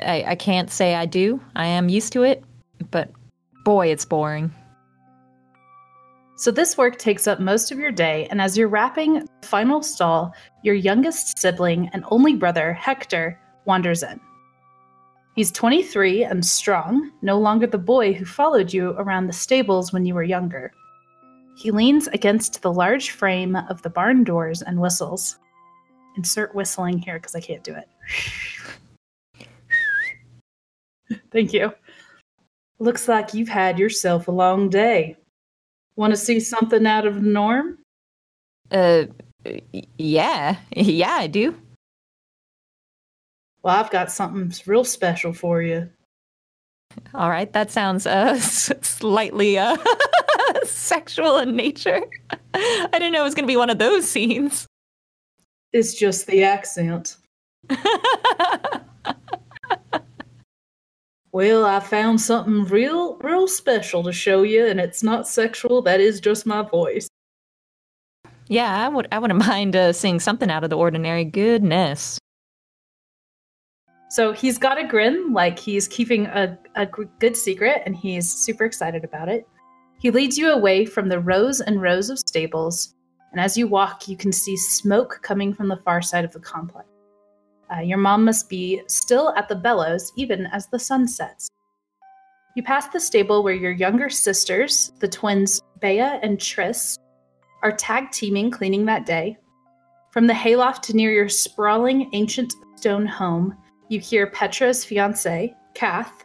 [0.00, 1.40] I, I can't say I do.
[1.56, 2.44] I am used to it,
[2.90, 3.10] but
[3.64, 4.52] boy, it's boring.
[6.36, 9.82] So this work takes up most of your day, and as you're wrapping the final
[9.82, 13.38] stall, your youngest sibling and only brother, Hector,
[13.70, 14.20] wanders in.
[15.36, 20.04] He's 23 and strong, no longer the boy who followed you around the stables when
[20.04, 20.72] you were younger.
[21.56, 25.36] He leans against the large frame of the barn doors and whistles.
[26.16, 27.88] Insert whistling here because I can't do it.
[31.30, 31.72] Thank you.
[32.80, 35.16] Looks like you've had yourself a long day.
[35.94, 37.78] Want to see something out of the norm?
[38.72, 39.04] Uh,
[39.96, 40.56] yeah.
[40.74, 41.54] Yeah, I do.
[43.62, 45.88] Well, I've got something real special for you.
[47.14, 49.76] All right, that sounds uh, slightly uh,
[50.64, 52.02] sexual in nature.
[52.54, 54.66] I didn't know it was going to be one of those scenes.
[55.72, 57.16] It's just the accent.
[61.30, 65.82] well, I found something real, real special to show you, and it's not sexual.
[65.82, 67.08] That is just my voice.
[68.48, 69.06] Yeah, I would.
[69.12, 71.24] I wouldn't mind uh, seeing something out of the ordinary.
[71.24, 72.18] Goodness.
[74.10, 78.64] So he's got a grin, like he's keeping a, a good secret, and he's super
[78.64, 79.46] excited about it.
[80.00, 82.96] He leads you away from the rows and rows of stables,
[83.30, 86.40] and as you walk, you can see smoke coming from the far side of the
[86.40, 86.88] complex.
[87.72, 91.48] Uh, your mom must be still at the bellows, even as the sun sets.
[92.56, 96.96] You pass the stable where your younger sisters, the twins Bea and Triss,
[97.62, 99.38] are tag teaming cleaning that day.
[100.10, 103.56] From the hayloft near your sprawling ancient stone home,
[103.90, 106.24] you hear Petra's fiance, Kath,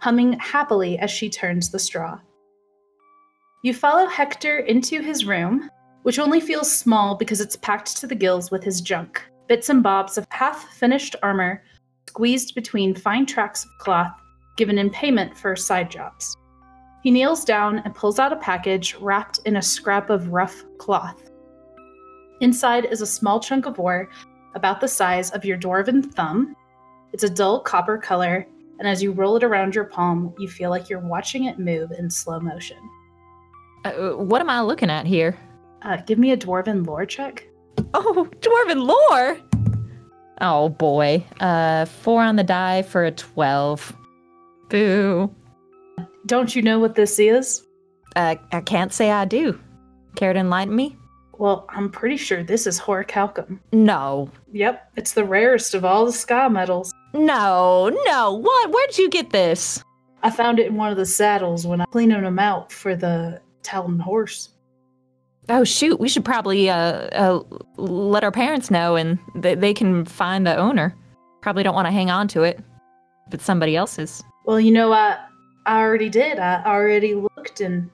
[0.00, 2.20] humming happily as she turns the straw.
[3.64, 5.68] You follow Hector into his room,
[6.02, 9.82] which only feels small because it's packed to the gills with his junk bits and
[9.82, 11.62] bobs of half finished armor
[12.08, 14.12] squeezed between fine tracts of cloth
[14.56, 16.36] given in payment for side jobs.
[17.02, 21.30] He kneels down and pulls out a package wrapped in a scrap of rough cloth.
[22.40, 24.08] Inside is a small chunk of ore
[24.54, 26.56] about the size of your dwarven thumb.
[27.12, 28.46] It's a dull copper color,
[28.78, 31.92] and as you roll it around your palm, you feel like you're watching it move
[31.92, 32.76] in slow motion.
[33.84, 35.38] Uh, what am I looking at here?
[35.82, 37.46] Uh, give me a dwarven lore check.
[37.94, 39.38] Oh, dwarven lore.
[40.40, 41.24] Oh boy.
[41.40, 43.96] Uh, four on the die for a twelve.
[44.68, 45.34] Boo.
[46.26, 47.62] Don't you know what this is?
[48.16, 49.58] Uh, I can't say I do.
[50.16, 50.96] Care to enlighten me?
[51.38, 53.58] Well, I'm pretty sure this is Orichalcum.
[53.72, 54.30] No.
[54.52, 56.92] Yep, it's the rarest of all the sky metals.
[57.12, 58.32] No, no.
[58.32, 58.70] What?
[58.70, 59.82] Where'd you get this?
[60.22, 63.40] I found it in one of the saddles when I cleaning them out for the
[63.62, 64.50] Taldan horse.
[65.48, 67.42] Oh shoot, we should probably uh, uh
[67.76, 70.96] let our parents know and th- they can find the owner.
[71.40, 72.58] Probably don't want to hang on to it
[73.30, 74.22] but somebody else's.
[74.44, 75.18] Well, you know, I
[75.66, 76.38] I already did.
[76.38, 77.90] I already looked, and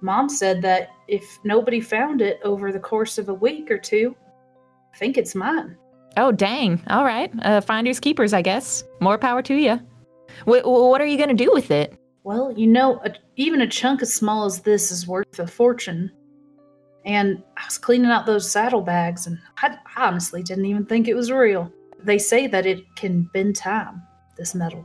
[0.00, 4.14] Mom said that if nobody found it over the course of a week or two,
[4.94, 5.76] I think it's mine.
[6.16, 6.82] Oh dang.
[6.88, 7.30] All right.
[7.42, 8.84] Uh, finders keepers, I guess.
[9.00, 9.80] More power to you.
[10.44, 11.98] Wh- what are you gonna do with it?
[12.24, 16.10] Well, you know, a, even a chunk as small as this is worth a fortune.
[17.04, 21.14] And I was cleaning out those saddlebags, and I, I honestly didn't even think it
[21.14, 21.72] was real.
[22.02, 24.02] They say that it can bend time,
[24.36, 24.84] this metal.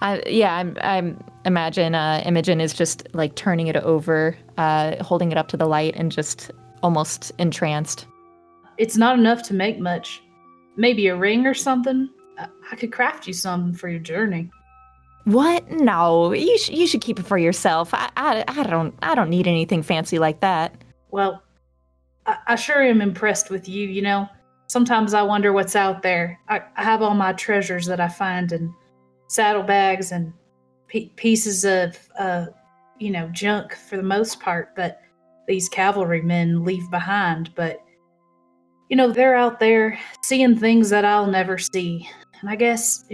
[0.00, 5.32] I yeah, I'm I'm imagine uh, Imogen is just like turning it over, uh, holding
[5.32, 6.50] it up to the light, and just
[6.82, 8.06] almost entranced.
[8.78, 10.22] It's not enough to make much.
[10.76, 12.10] Maybe a ring or something.
[12.38, 14.50] I, I could craft you some for your journey.
[15.24, 15.70] What?
[15.70, 17.94] No, you sh- you should keep it for yourself.
[17.94, 20.74] I, I I don't I don't need anything fancy like that.
[21.10, 21.42] Well,
[22.26, 24.28] I, I sure am impressed with you, you know.
[24.68, 26.38] Sometimes I wonder what's out there.
[26.48, 28.74] I, I have all my treasures that I find in
[29.28, 30.32] saddlebags and
[30.88, 32.46] pe- pieces of, uh,
[32.98, 35.02] you know, junk for the most part that
[35.46, 37.54] these cavalrymen leave behind.
[37.54, 37.78] But,
[38.88, 42.08] you know, they're out there seeing things that I'll never see.
[42.40, 43.04] And I guess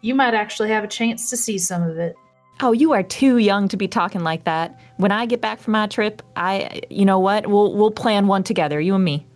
[0.00, 2.14] you might actually have a chance to see some of it.
[2.60, 4.80] Oh, you are too young to be talking like that.
[4.96, 7.46] When I get back from my trip, I you know what?
[7.46, 9.26] We'll we'll plan one together, you and me.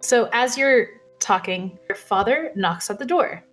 [0.00, 0.88] So as you're
[1.18, 3.44] talking, your father knocks at the door.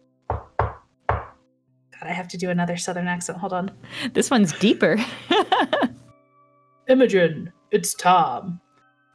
[1.99, 3.37] God, I have to do another southern accent.
[3.39, 3.71] Hold on.
[4.13, 4.97] This one's deeper.
[6.87, 8.59] Imogen, it's Tom.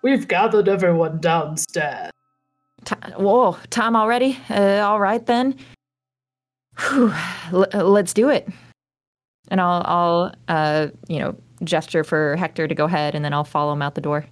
[0.02, 2.10] We've gathered everyone downstairs.
[2.84, 4.38] Ti- Whoa, time already?
[4.50, 5.56] Uh, all right then.
[6.80, 7.12] Whew,
[7.52, 8.48] l- let's do it.
[9.48, 13.44] And I'll, I'll, uh, you know, gesture for Hector to go ahead, and then I'll
[13.44, 14.26] follow him out the door.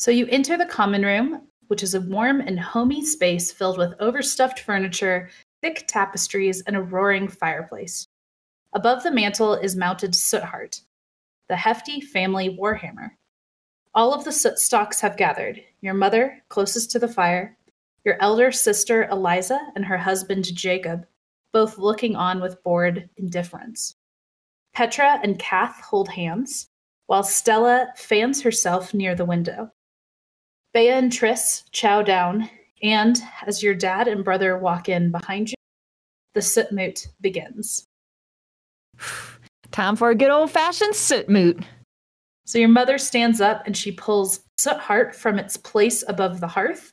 [0.00, 1.42] So you enter the common room,
[1.72, 5.30] which is a warm and homey space filled with overstuffed furniture,
[5.62, 8.06] thick tapestries, and a roaring fireplace.
[8.74, 10.82] Above the mantel is mounted Sootheart,
[11.48, 13.12] the hefty family warhammer.
[13.94, 14.58] All of the soot
[15.00, 15.62] have gathered.
[15.80, 17.56] Your mother, closest to the fire,
[18.04, 21.06] your elder sister Eliza, and her husband Jacob,
[21.54, 23.94] both looking on with bored indifference.
[24.74, 26.68] Petra and Kath hold hands,
[27.06, 29.72] while Stella fans herself near the window.
[30.74, 32.48] Bea and Triss chow down,
[32.82, 35.54] and as your dad and brother walk in behind you,
[36.34, 37.84] the Sootmoot begins.
[39.70, 41.64] Time for a good old fashioned Sootmoot.
[42.46, 46.90] So your mother stands up and she pulls Sootheart from its place above the hearth,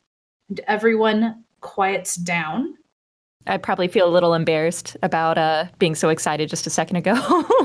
[0.48, 2.74] and everyone quiets down.
[3.46, 7.14] I'd probably feel a little embarrassed about uh, being so excited just a second ago.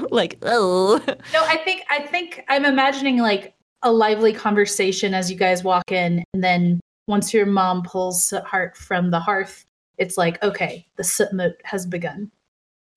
[0.12, 1.02] like, oh.
[1.34, 3.55] No, I think I think I'm imagining like
[3.86, 8.76] a lively conversation as you guys walk in, and then once your mom pulls Heart
[8.76, 9.64] from the hearth,
[9.98, 12.32] it's like, okay, the Sootmoot has begun.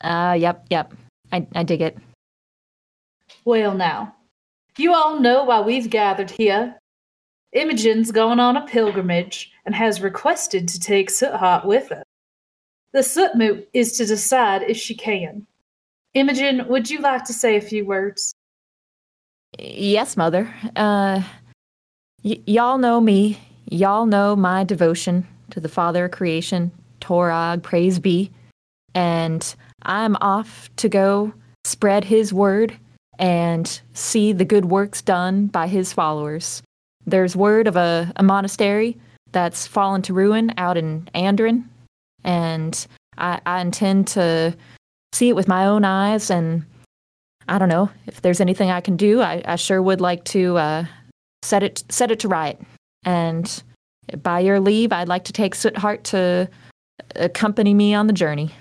[0.01, 0.95] Uh, yep, yep.
[1.30, 1.99] I, I dig it.
[3.45, 4.14] Well, now,
[4.78, 6.74] you all know why we've gathered here.
[7.53, 12.03] Imogen's going on a pilgrimage and has requested to take Sootheart with her.
[12.93, 15.47] The Sootmoot is to decide if she can.
[16.14, 18.32] Imogen, would you like to say a few words?
[19.57, 20.53] Yes, Mother.
[20.77, 21.23] Uh,
[22.23, 23.39] y- y'all know me.
[23.71, 28.31] Y'all know my devotion to the Father of creation, Torag, praise be.
[28.95, 31.33] And I'm off to go
[31.65, 32.77] spread his word
[33.19, 36.63] and see the good works done by his followers.
[37.07, 38.97] There's word of a, a monastery
[39.33, 41.65] that's fallen to ruin out in Andren,
[42.25, 42.87] and
[43.19, 44.57] I, I intend to
[45.13, 46.31] see it with my own eyes.
[46.31, 46.65] And
[47.49, 49.21] I don't know if there's anything I can do.
[49.21, 50.85] I, I sure would like to uh,
[51.43, 52.61] set it set it to right.
[53.05, 53.63] And
[54.23, 56.49] by your leave, I'd like to take Sootheart to
[57.17, 58.55] accompany me on the journey.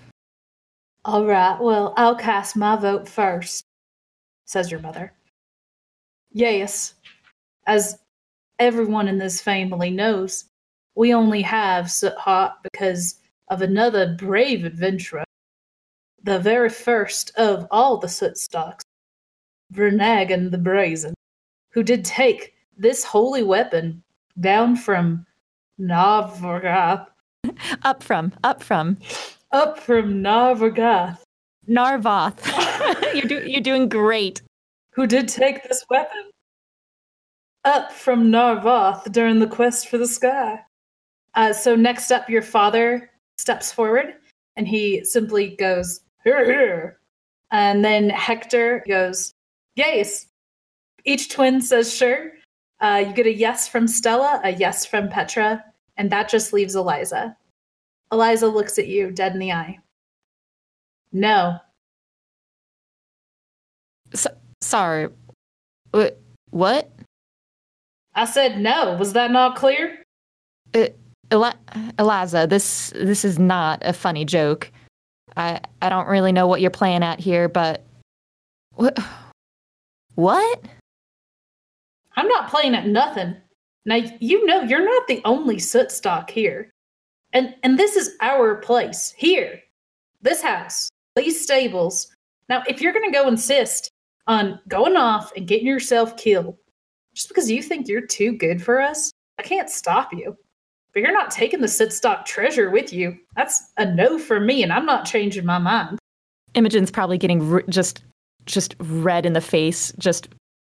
[1.05, 3.63] All right, well, I'll cast my vote first,
[4.45, 5.13] says your mother.
[6.33, 6.95] Yes,
[7.65, 7.97] as
[8.59, 10.45] everyone in this family knows,
[10.95, 13.19] we only have Sootheart because
[13.49, 15.23] of another brave adventurer,
[16.27, 18.81] the very first of all the Sootstocks,
[19.73, 21.13] Vernagan the Brazen,
[21.71, 24.03] who did take this holy weapon
[24.39, 25.25] down from
[25.79, 27.07] Narvargath,
[27.83, 28.97] Up from, up from
[29.53, 31.19] up from Narvargath,
[31.69, 32.39] Narvoth.
[33.13, 34.41] you're, do- you're doing great.
[34.91, 36.29] who did take this weapon
[37.63, 40.59] up from Narvoth during the quest for the sky.
[41.35, 44.15] Uh, so next up, your father steps forward
[44.57, 46.99] and he simply goes, here, here.
[47.51, 49.33] And then Hector goes,
[49.75, 50.27] yes.
[51.05, 52.31] Each twin says sure.
[52.81, 55.63] Uh, you get a yes from Stella, a yes from Petra,
[55.95, 57.35] and that just leaves Eliza.
[58.11, 59.79] Eliza looks at you dead in the eye.
[61.13, 61.57] No.
[64.13, 64.29] So,
[64.61, 65.09] sorry.
[65.95, 66.15] Wh-
[66.49, 66.91] What?
[68.15, 68.95] I said no.
[68.97, 70.03] Was that not clear?
[71.31, 71.53] Eli-
[71.99, 74.71] Eliza, this this is not a funny joke.
[75.37, 77.85] I I don't really know what you're playing at here, but
[78.71, 78.97] what?
[80.15, 80.65] What?
[82.15, 83.35] I'm not playing at nothing.
[83.85, 86.71] Now you know you're not the only Sootstock here.
[87.33, 89.13] And and this is our place.
[89.15, 89.61] Here.
[90.21, 90.89] This house.
[91.15, 92.13] These stables.
[92.49, 93.91] Now if you're gonna go insist
[94.25, 96.57] on going off and getting yourself killed
[97.13, 100.35] just because you think you're too good for us, I can't stop you.
[100.97, 103.15] But you're not taking the Sootstock treasure with you.
[103.35, 105.99] That's a no for me, and I'm not changing my mind.
[106.55, 108.01] Imogen's probably getting r- just
[108.47, 110.27] just red in the face, just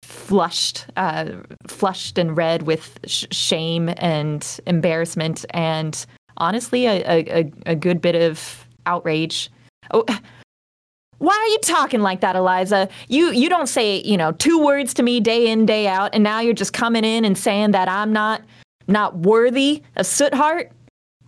[0.03, 1.27] flushed, uh,
[1.69, 6.05] flushed and red with sh- shame and embarrassment, and
[6.39, 9.53] honestly, a, a- a good bit of outrage.
[9.93, 10.05] Oh,
[11.19, 12.89] why are you talking like that, Eliza?
[13.07, 16.25] You you don't say you know two words to me day in day out, and
[16.25, 18.43] now you're just coming in and saying that I'm not
[18.89, 20.73] not worthy of Sootheart.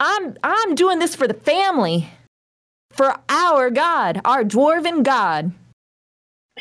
[0.00, 2.08] I'm I'm doing this for the family
[2.90, 5.52] for our God, our dwarven God.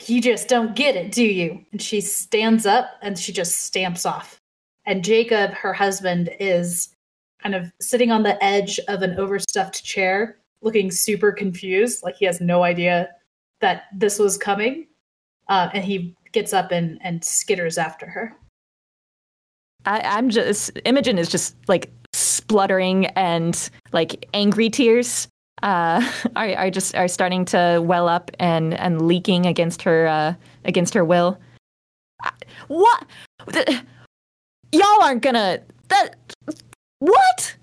[0.06, 1.66] You just don't get it, do you?
[1.72, 4.40] And she stands up and she just stamps off.
[4.86, 6.90] And Jacob, her husband, is
[7.42, 12.26] kind of sitting on the edge of an overstuffed chair, looking super confused, like he
[12.26, 13.10] has no idea
[13.62, 14.88] that this was coming.
[15.48, 18.36] Uh, and he gets up and, and skitters after her.
[19.86, 25.28] I, I'm just Imogen is just like spluttering and like angry tears
[25.64, 26.02] uh,
[26.36, 30.34] are are just are starting to well up and and leaking against her uh,
[30.66, 31.40] against her will.
[32.68, 33.06] What?
[33.52, 33.80] Th-
[34.72, 36.16] Y'all aren't gonna that.
[37.00, 37.56] What?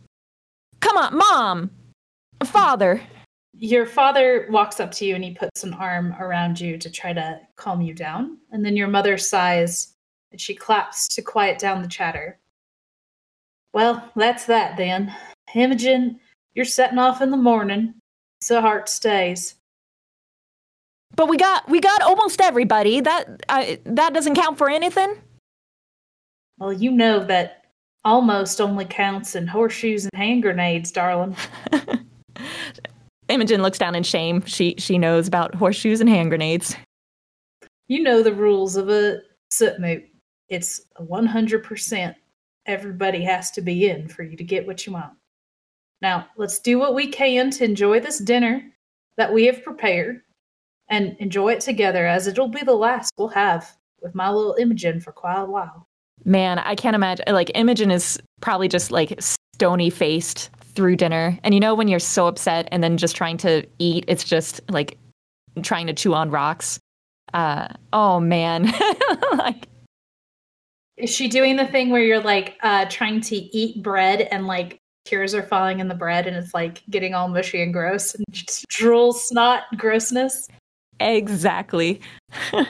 [0.80, 1.70] Come on, mom,
[2.44, 3.00] father.
[3.58, 7.12] Your father walks up to you and he puts an arm around you to try
[7.12, 8.38] to calm you down.
[8.50, 9.94] And then your mother sighs
[10.32, 12.38] and she claps to quiet down the chatter.
[13.72, 15.14] Well, that's that then.
[15.54, 16.18] Imogen,
[16.54, 17.94] you're setting off in the morning.
[18.40, 19.54] Sootheart stays.
[21.14, 23.00] But we got we got almost everybody.
[23.00, 25.16] That uh, that doesn't count for anything.
[26.58, 27.66] Well, you know that
[28.04, 31.36] almost only counts in horseshoes and hand grenades, darling.
[33.28, 34.44] Imogen looks down in shame.
[34.46, 36.76] She she knows about horseshoes and hand grenades.
[37.88, 39.20] You know the rules of a
[39.52, 40.04] Sootmoot.
[40.48, 42.14] It's a 100%
[42.66, 45.12] everybody has to be in for you to get what you want.
[46.02, 48.62] Now, let's do what we can to enjoy this dinner
[49.16, 50.20] that we have prepared
[50.88, 55.00] and enjoy it together as it'll be the last we'll have with my little Imogen
[55.00, 55.86] for quite a while.
[56.24, 57.24] Man, I can't imagine.
[57.28, 61.98] Like Imogen is probably just like stony faced through dinner, and you know when you're
[61.98, 64.98] so upset and then just trying to eat, it's just like
[65.62, 66.78] trying to chew on rocks.
[67.34, 68.72] Uh, oh man,
[69.32, 69.68] like
[70.96, 74.78] Is she doing the thing where you're like uh trying to eat bread and like
[75.04, 78.24] tears are falling in the bread and it's like getting all mushy and gross and
[78.30, 80.48] just drool snot grossness?
[81.00, 82.00] Exactly.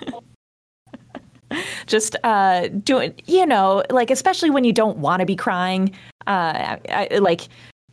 [1.87, 5.91] Just uh, doing, you know, like especially when you don't want to be crying,
[6.27, 7.43] uh, I, I, like,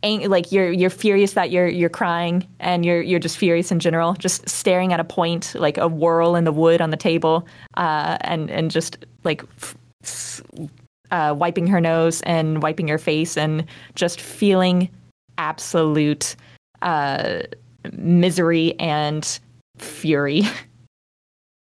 [0.02, 3.78] ang- like you're you're furious that you're you're crying and you're you're just furious in
[3.78, 4.14] general.
[4.14, 8.18] Just staring at a point, like a whirl in the wood on the table, uh,
[8.22, 9.44] and and just like.
[9.62, 9.76] F-
[11.10, 14.88] uh, wiping her nose and wiping her face and just feeling
[15.38, 16.36] absolute
[16.82, 17.40] uh,
[17.92, 19.38] misery and
[19.78, 20.42] fury.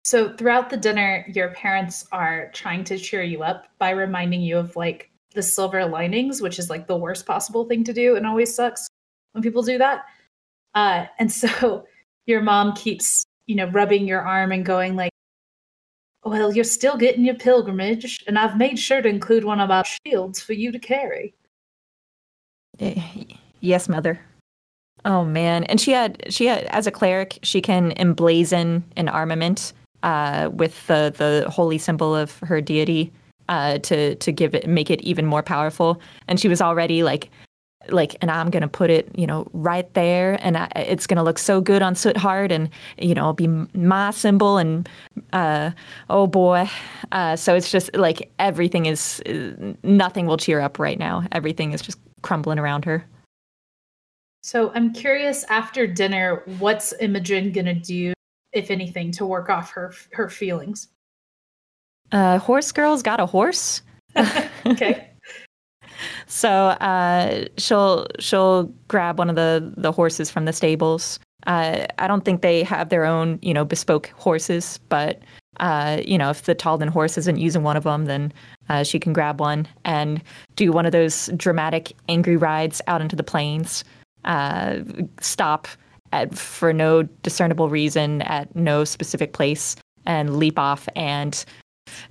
[0.03, 4.57] So throughout the dinner, your parents are trying to cheer you up by reminding you
[4.57, 8.27] of like the silver linings, which is like the worst possible thing to do and
[8.27, 8.89] always sucks
[9.33, 10.07] when people do that.
[10.75, 11.87] Uh, and so
[12.27, 15.13] your mom keeps, you know, rubbing your arm and going like,
[16.25, 19.85] "Well, you're still getting your pilgrimage, and I've made sure to include one of our
[19.85, 21.35] shields for you to carry."
[22.79, 23.01] Eh,
[23.61, 24.19] Yes, mother.
[25.05, 29.73] Oh man, and she had she had as a cleric, she can emblazon an armament
[30.03, 33.13] uh, with the the holy symbol of her deity
[33.49, 36.01] uh, to to give it make it even more powerful.
[36.29, 37.31] And she was already like
[37.89, 41.39] like and I'm gonna put it you know right there, and I, it's gonna look
[41.39, 42.69] so good on Sootheart, and
[42.99, 44.89] you know it'll be my symbol, and
[45.33, 45.71] uh,
[46.11, 46.69] oh boy,
[47.13, 49.23] uh, so it's just like everything is
[49.83, 51.25] nothing will cheer up right now.
[51.33, 53.05] Everything is just crumbling around her.
[54.43, 58.13] So I'm curious after dinner, what's Imogen gonna do,
[58.53, 60.89] if anything, to work off her her feelings?
[62.13, 63.83] Uh, horse girl's got a horse.
[64.67, 65.10] okay.
[66.27, 71.19] So uh, she'll she'll grab one of the the horses from the stables.
[71.47, 75.21] Uh, I don't think they have their own you know bespoke horses, but
[75.59, 78.33] uh, you know if the Taldan horse isn't using one of them, then
[78.69, 80.23] uh, she can grab one and
[80.57, 83.85] do one of those dramatic angry rides out into the plains.
[84.25, 84.81] Uh,
[85.21, 85.67] stop
[86.13, 89.77] at for no discernible reason at no specific place
[90.07, 91.45] and leap off and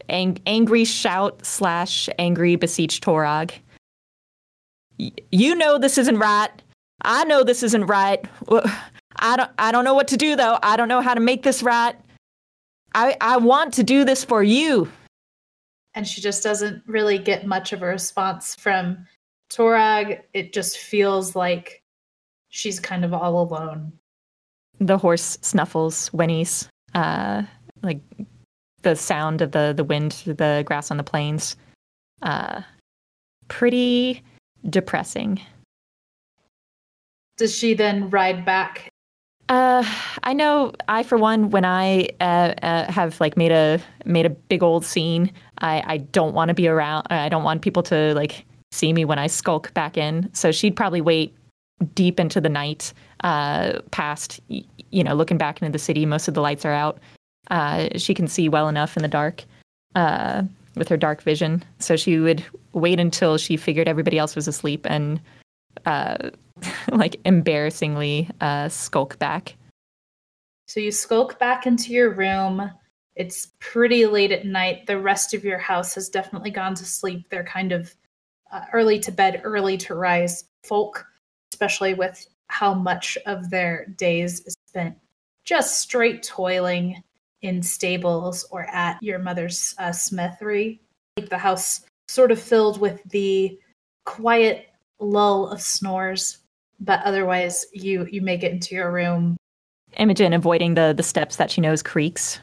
[0.09, 3.51] ang- angry shout slash angry beseech Torag
[5.31, 6.51] you know this isn't right.
[7.03, 8.23] I know this isn't right.
[9.17, 10.59] I don't I don't know what to do though.
[10.61, 11.95] I don't know how to make this right.
[12.93, 14.91] I I want to do this for you.
[15.95, 19.05] And she just doesn't really get much of a response from
[19.49, 20.21] Torag.
[20.33, 21.81] It just feels like
[22.49, 23.91] she's kind of all alone.
[24.79, 27.43] The horse snuffles, whinnies, uh,
[27.81, 27.99] like
[28.83, 31.55] the sound of the the wind, the grass on the plains.
[32.21, 32.61] Uh,
[33.47, 34.21] pretty
[34.67, 35.41] depressing.
[37.37, 38.89] Does she then ride back?
[39.47, 39.83] Uh,
[40.23, 40.73] I know.
[40.87, 44.85] I, for one, when I uh, uh, have like made a made a big old
[44.85, 47.07] scene, I I don't want to be around.
[47.09, 50.29] I don't want people to like see me when I skulk back in.
[50.33, 51.35] So she'd probably wait
[51.95, 52.93] deep into the night,
[53.23, 54.39] uh, past
[54.91, 56.05] you know, looking back into the city.
[56.05, 56.99] Most of the lights are out.
[57.49, 59.43] Uh, she can see well enough in the dark.
[59.95, 60.43] Uh,
[60.75, 61.63] with her dark vision.
[61.79, 62.43] So she would
[62.73, 65.19] wait until she figured everybody else was asleep and
[65.85, 66.29] uh,
[66.91, 69.55] like embarrassingly uh, skulk back.
[70.67, 72.71] So you skulk back into your room.
[73.15, 74.85] It's pretty late at night.
[74.85, 77.27] The rest of your house has definitely gone to sleep.
[77.29, 77.93] They're kind of
[78.51, 81.05] uh, early to bed, early to rise folk,
[81.51, 84.95] especially with how much of their days is spent
[85.43, 87.03] just straight toiling
[87.41, 90.81] in stables or at your mother's uh, smithery.
[91.17, 93.57] The house sort of filled with the
[94.05, 94.67] quiet
[94.99, 96.39] lull of snores,
[96.79, 99.37] but otherwise you you make it into your room.
[99.97, 102.39] Imogen avoiding the the steps that she knows creaks.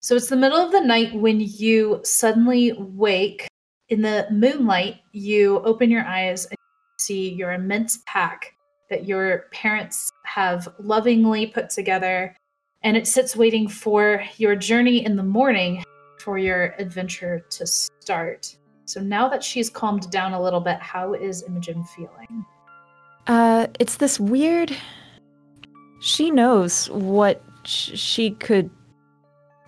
[0.00, 3.48] So it's the middle of the night when you suddenly wake.
[3.88, 6.56] In the moonlight, you open your eyes and
[6.98, 8.52] see your immense pack
[8.90, 12.36] that your parents have lovingly put together
[12.86, 15.82] and it sits waiting for your journey in the morning
[16.20, 18.56] for your adventure to start.
[18.84, 22.46] So now that she's calmed down a little bit, how is Imogen feeling?
[23.26, 24.74] Uh, it's this weird.
[26.00, 28.70] She knows what sh- she could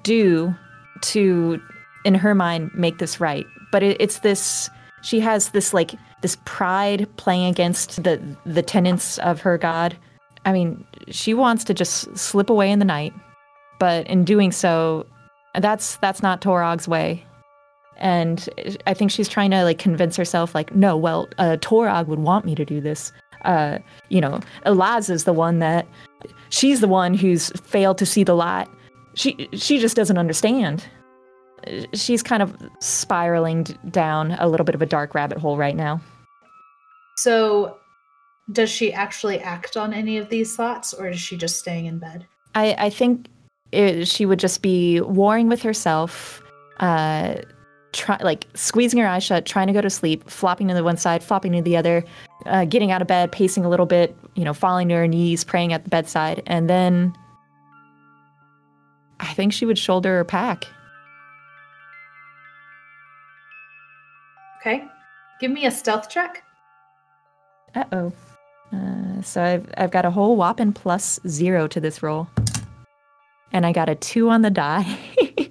[0.05, 0.55] do
[1.01, 1.61] to,
[2.05, 3.47] in her mind, make this right.
[3.73, 4.71] But it, it's this.
[5.03, 5.93] She has this like
[6.23, 9.97] this pride playing against the the tenets of her god.
[10.45, 13.13] I mean, she wants to just slip away in the night,
[13.79, 15.07] but in doing so,
[15.55, 17.25] that's that's not Torag's way.
[17.97, 18.49] And
[18.87, 22.45] I think she's trying to like convince herself, like, no, well, uh, Torag would want
[22.45, 23.13] me to do this.
[23.45, 23.79] Uh,
[24.09, 25.87] you know, Eliza is the one that
[26.51, 28.69] she's the one who's failed to see the light.
[29.15, 30.85] She she just doesn't understand.
[31.93, 36.01] she's kind of spiraling down a little bit of a dark rabbit hole right now.
[37.17, 37.77] So,
[38.53, 41.99] does she actually act on any of these thoughts, or is she just staying in
[41.99, 42.27] bed?
[42.55, 43.27] I, I think
[43.73, 46.43] it, she would just be warring with herself,
[46.81, 47.37] uh,
[47.93, 50.97] try, like squeezing her eyes shut, trying to go to sleep, flopping to the one
[50.97, 52.05] side, flopping to the other,
[52.47, 55.45] uh, getting out of bed, pacing a little bit, you know, falling to her knees,
[55.45, 57.15] praying at the bedside, and then
[59.21, 60.67] I think she would shoulder her pack.
[64.61, 64.85] Okay.
[65.41, 66.43] Give me a stealth check.
[67.75, 68.13] Uh oh.
[69.23, 72.29] So I've I've got a whole whopping plus zero to this roll,
[73.53, 74.99] and I got a two on the die.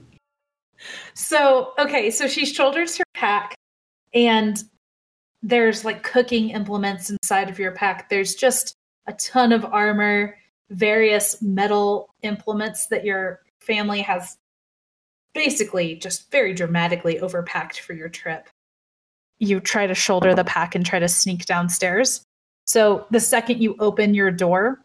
[1.13, 3.55] So, okay, so she shoulders her pack,
[4.13, 4.63] and
[5.41, 8.09] there's like cooking implements inside of your pack.
[8.09, 8.75] There's just
[9.07, 10.37] a ton of armor,
[10.69, 14.37] various metal implements that your family has
[15.33, 18.47] basically just very dramatically overpacked for your trip.
[19.39, 22.26] You try to shoulder the pack and try to sneak downstairs.
[22.67, 24.83] So, the second you open your door,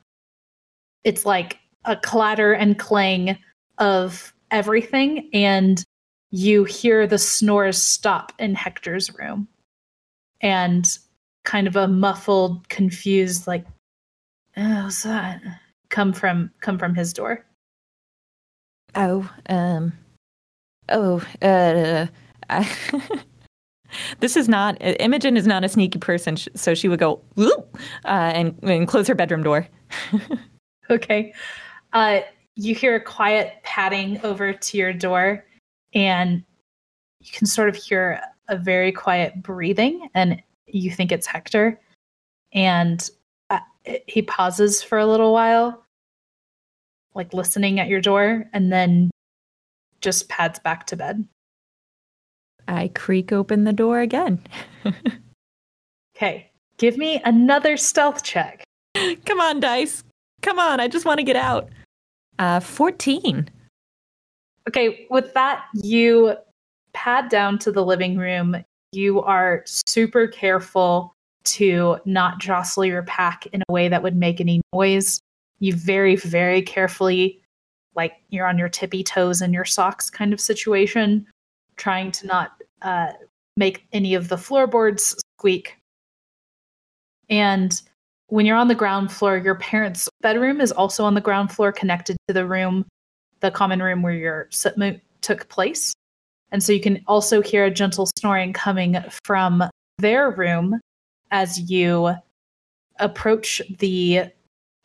[1.04, 3.36] it's like a clatter and clang
[3.78, 5.84] of everything and
[6.30, 9.48] you hear the snores stop in Hector's room
[10.40, 10.98] and
[11.44, 13.66] kind of a muffled confused like
[14.56, 15.40] oh what's that?
[15.92, 17.44] come from come from his door.
[18.96, 19.92] Oh, um,
[20.88, 22.06] oh, uh,
[22.50, 22.68] I,
[24.20, 28.32] this is not Imogen is not a sneaky person, so she would go whoop, uh,
[28.34, 29.66] and and close her bedroom door.
[30.90, 31.32] okay.
[31.92, 32.20] Uh
[32.54, 35.44] you hear a quiet padding over to your door
[35.94, 36.44] and
[37.20, 41.80] you can sort of hear a very quiet breathing and you think it's hector.
[42.52, 43.08] And
[43.48, 43.60] uh,
[44.06, 45.84] he pauses for a little while
[47.14, 49.10] like listening at your door and then
[50.00, 51.26] just pads back to bed
[52.68, 54.42] I creak open the door again.
[56.16, 58.64] okay give me another stealth check
[59.26, 60.04] Come on, dice.
[60.42, 61.68] Come on, I just want to get out.
[62.38, 63.48] Uh, fourteen.
[64.68, 66.34] Okay, with that, you
[66.92, 68.56] pad down to the living room.
[68.92, 74.40] You are super careful to not jostle your pack in a way that would make
[74.40, 75.20] any noise.
[75.58, 77.40] You very, very carefully,
[77.94, 81.26] like you're on your tippy toes in your socks kind of situation,
[81.76, 82.52] trying to not
[82.82, 83.12] uh,
[83.56, 85.76] make any of the floorboards squeak.
[87.28, 87.80] And
[88.28, 91.72] when you're on the ground floor, your parents' bedroom is also on the ground floor,
[91.72, 92.86] connected to the room
[93.42, 95.92] the common room where your Sootmoot took place.
[96.50, 99.64] And so you can also hear a gentle snoring coming from
[99.98, 100.80] their room
[101.30, 102.14] as you
[102.98, 104.24] approach the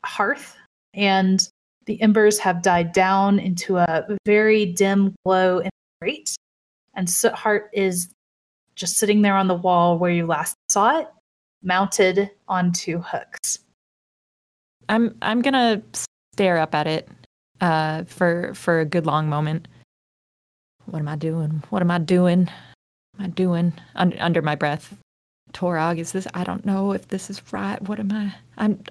[0.04, 0.56] hearth.
[0.94, 1.48] And
[1.86, 6.36] the embers have died down into a very dim glow in the grate.
[6.98, 8.10] And Sootheart is
[8.76, 11.08] just sitting there on the wall where you last saw it,
[11.62, 13.60] mounted on two hooks.
[14.90, 15.82] I'm I'm gonna
[16.34, 17.08] stare up at it
[17.62, 19.68] uh, for for a good long moment.
[20.86, 21.64] What am I doing?
[21.70, 22.50] What am I doing?
[23.20, 24.96] Am I doing Un- under my breath?
[25.54, 26.28] Torag, is this?
[26.34, 27.82] I don't know if this is right.
[27.84, 28.34] What am I?
[28.58, 28.82] I'm.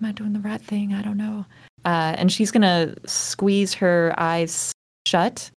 [0.00, 0.92] Am I doing the right thing?
[0.92, 1.46] I don't know.
[1.84, 4.72] Uh, and she's gonna squeeze her eyes
[5.06, 5.50] shut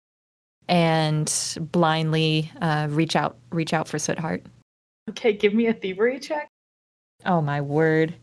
[0.69, 1.33] and
[1.73, 4.43] blindly uh, reach out, reach out for Sootheart.
[5.11, 6.49] Okay, give me a thievery check.
[7.27, 8.15] Oh my word!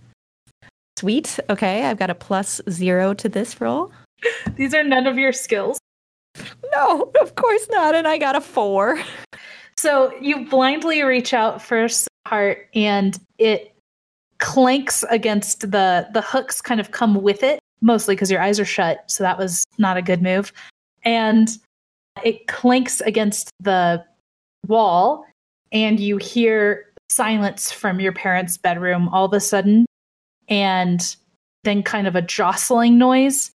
[0.98, 1.40] Sweet.
[1.50, 3.92] Okay, I've got a plus zero to this roll.
[4.56, 5.80] These are none of your skills.
[6.74, 7.96] No, of course not.
[7.96, 9.02] And I got a four.
[9.78, 11.88] So you blindly reach out for
[12.28, 13.76] heart and it
[14.38, 18.66] clanks against the the hooks kind of come with it, mostly because your eyes are
[18.66, 20.54] shut, so that was not a good move.
[21.04, 21.50] And
[22.24, 24.04] it clanks against the
[24.68, 25.26] wall
[25.72, 29.86] and you hear silence from your parents' bedroom all of a sudden
[30.48, 31.16] and
[31.64, 33.52] then kind of a jostling noise.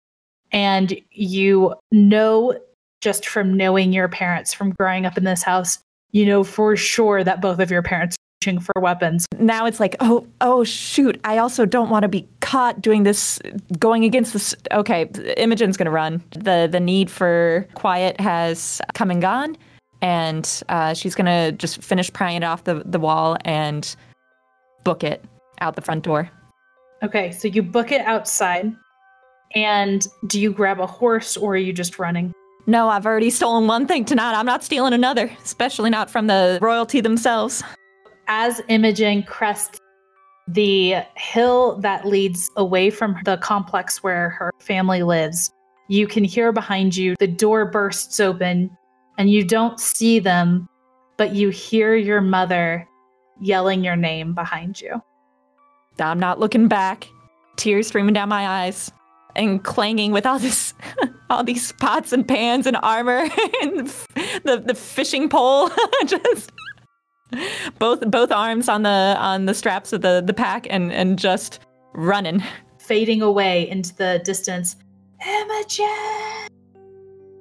[0.52, 2.58] And you know
[3.02, 5.78] just from knowing your parents from growing up in this house
[6.12, 8.16] you know for sure that both of your parents
[8.48, 11.20] are reaching for weapons Now it's like, oh, oh, shoot.
[11.24, 13.40] I also don't want to be caught doing this,
[13.80, 14.56] going against this.
[14.72, 16.24] Okay, Imogen's going to run.
[16.32, 19.58] The, the need for quiet has come and gone.
[20.02, 23.96] And uh, she's going to just finish prying it off the, the wall and
[24.84, 25.24] book it
[25.62, 26.30] out the front door.
[27.04, 28.72] okay so you book it outside
[29.56, 32.34] and do you grab a horse or are you just running
[32.68, 34.34] No, I've already stolen one thing tonight.
[34.34, 37.64] I'm not stealing another, especially not from the royalty themselves.
[38.28, 39.80] As Imogen crests
[40.48, 45.52] the hill that leads away from the complex where her family lives,
[45.88, 48.76] you can hear behind you the door bursts open
[49.18, 50.68] and you don't see them,
[51.18, 52.88] but you hear your mother
[53.42, 55.02] yelling your name behind you.
[56.00, 57.08] I'm not looking back.
[57.56, 58.92] Tears streaming down my eyes
[59.36, 60.74] and clanging with all this
[61.30, 63.28] all these pots and pans and armor
[63.62, 63.88] and
[64.44, 65.70] the the fishing pole
[66.06, 66.52] just
[67.80, 71.60] both both arms on the on the straps of the the pack and and just
[71.94, 72.44] running
[72.78, 74.76] Fading away into the distance.
[75.28, 76.48] Imogen!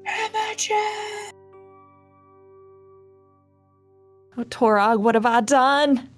[0.07, 1.31] Imogen!
[4.37, 6.09] oh Torag what have i done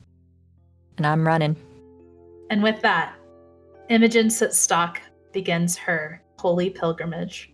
[0.97, 1.57] and i'm running
[2.51, 3.15] And with that,
[3.89, 4.99] Imogen Sootstock
[5.33, 7.53] begins her holy pilgrimage.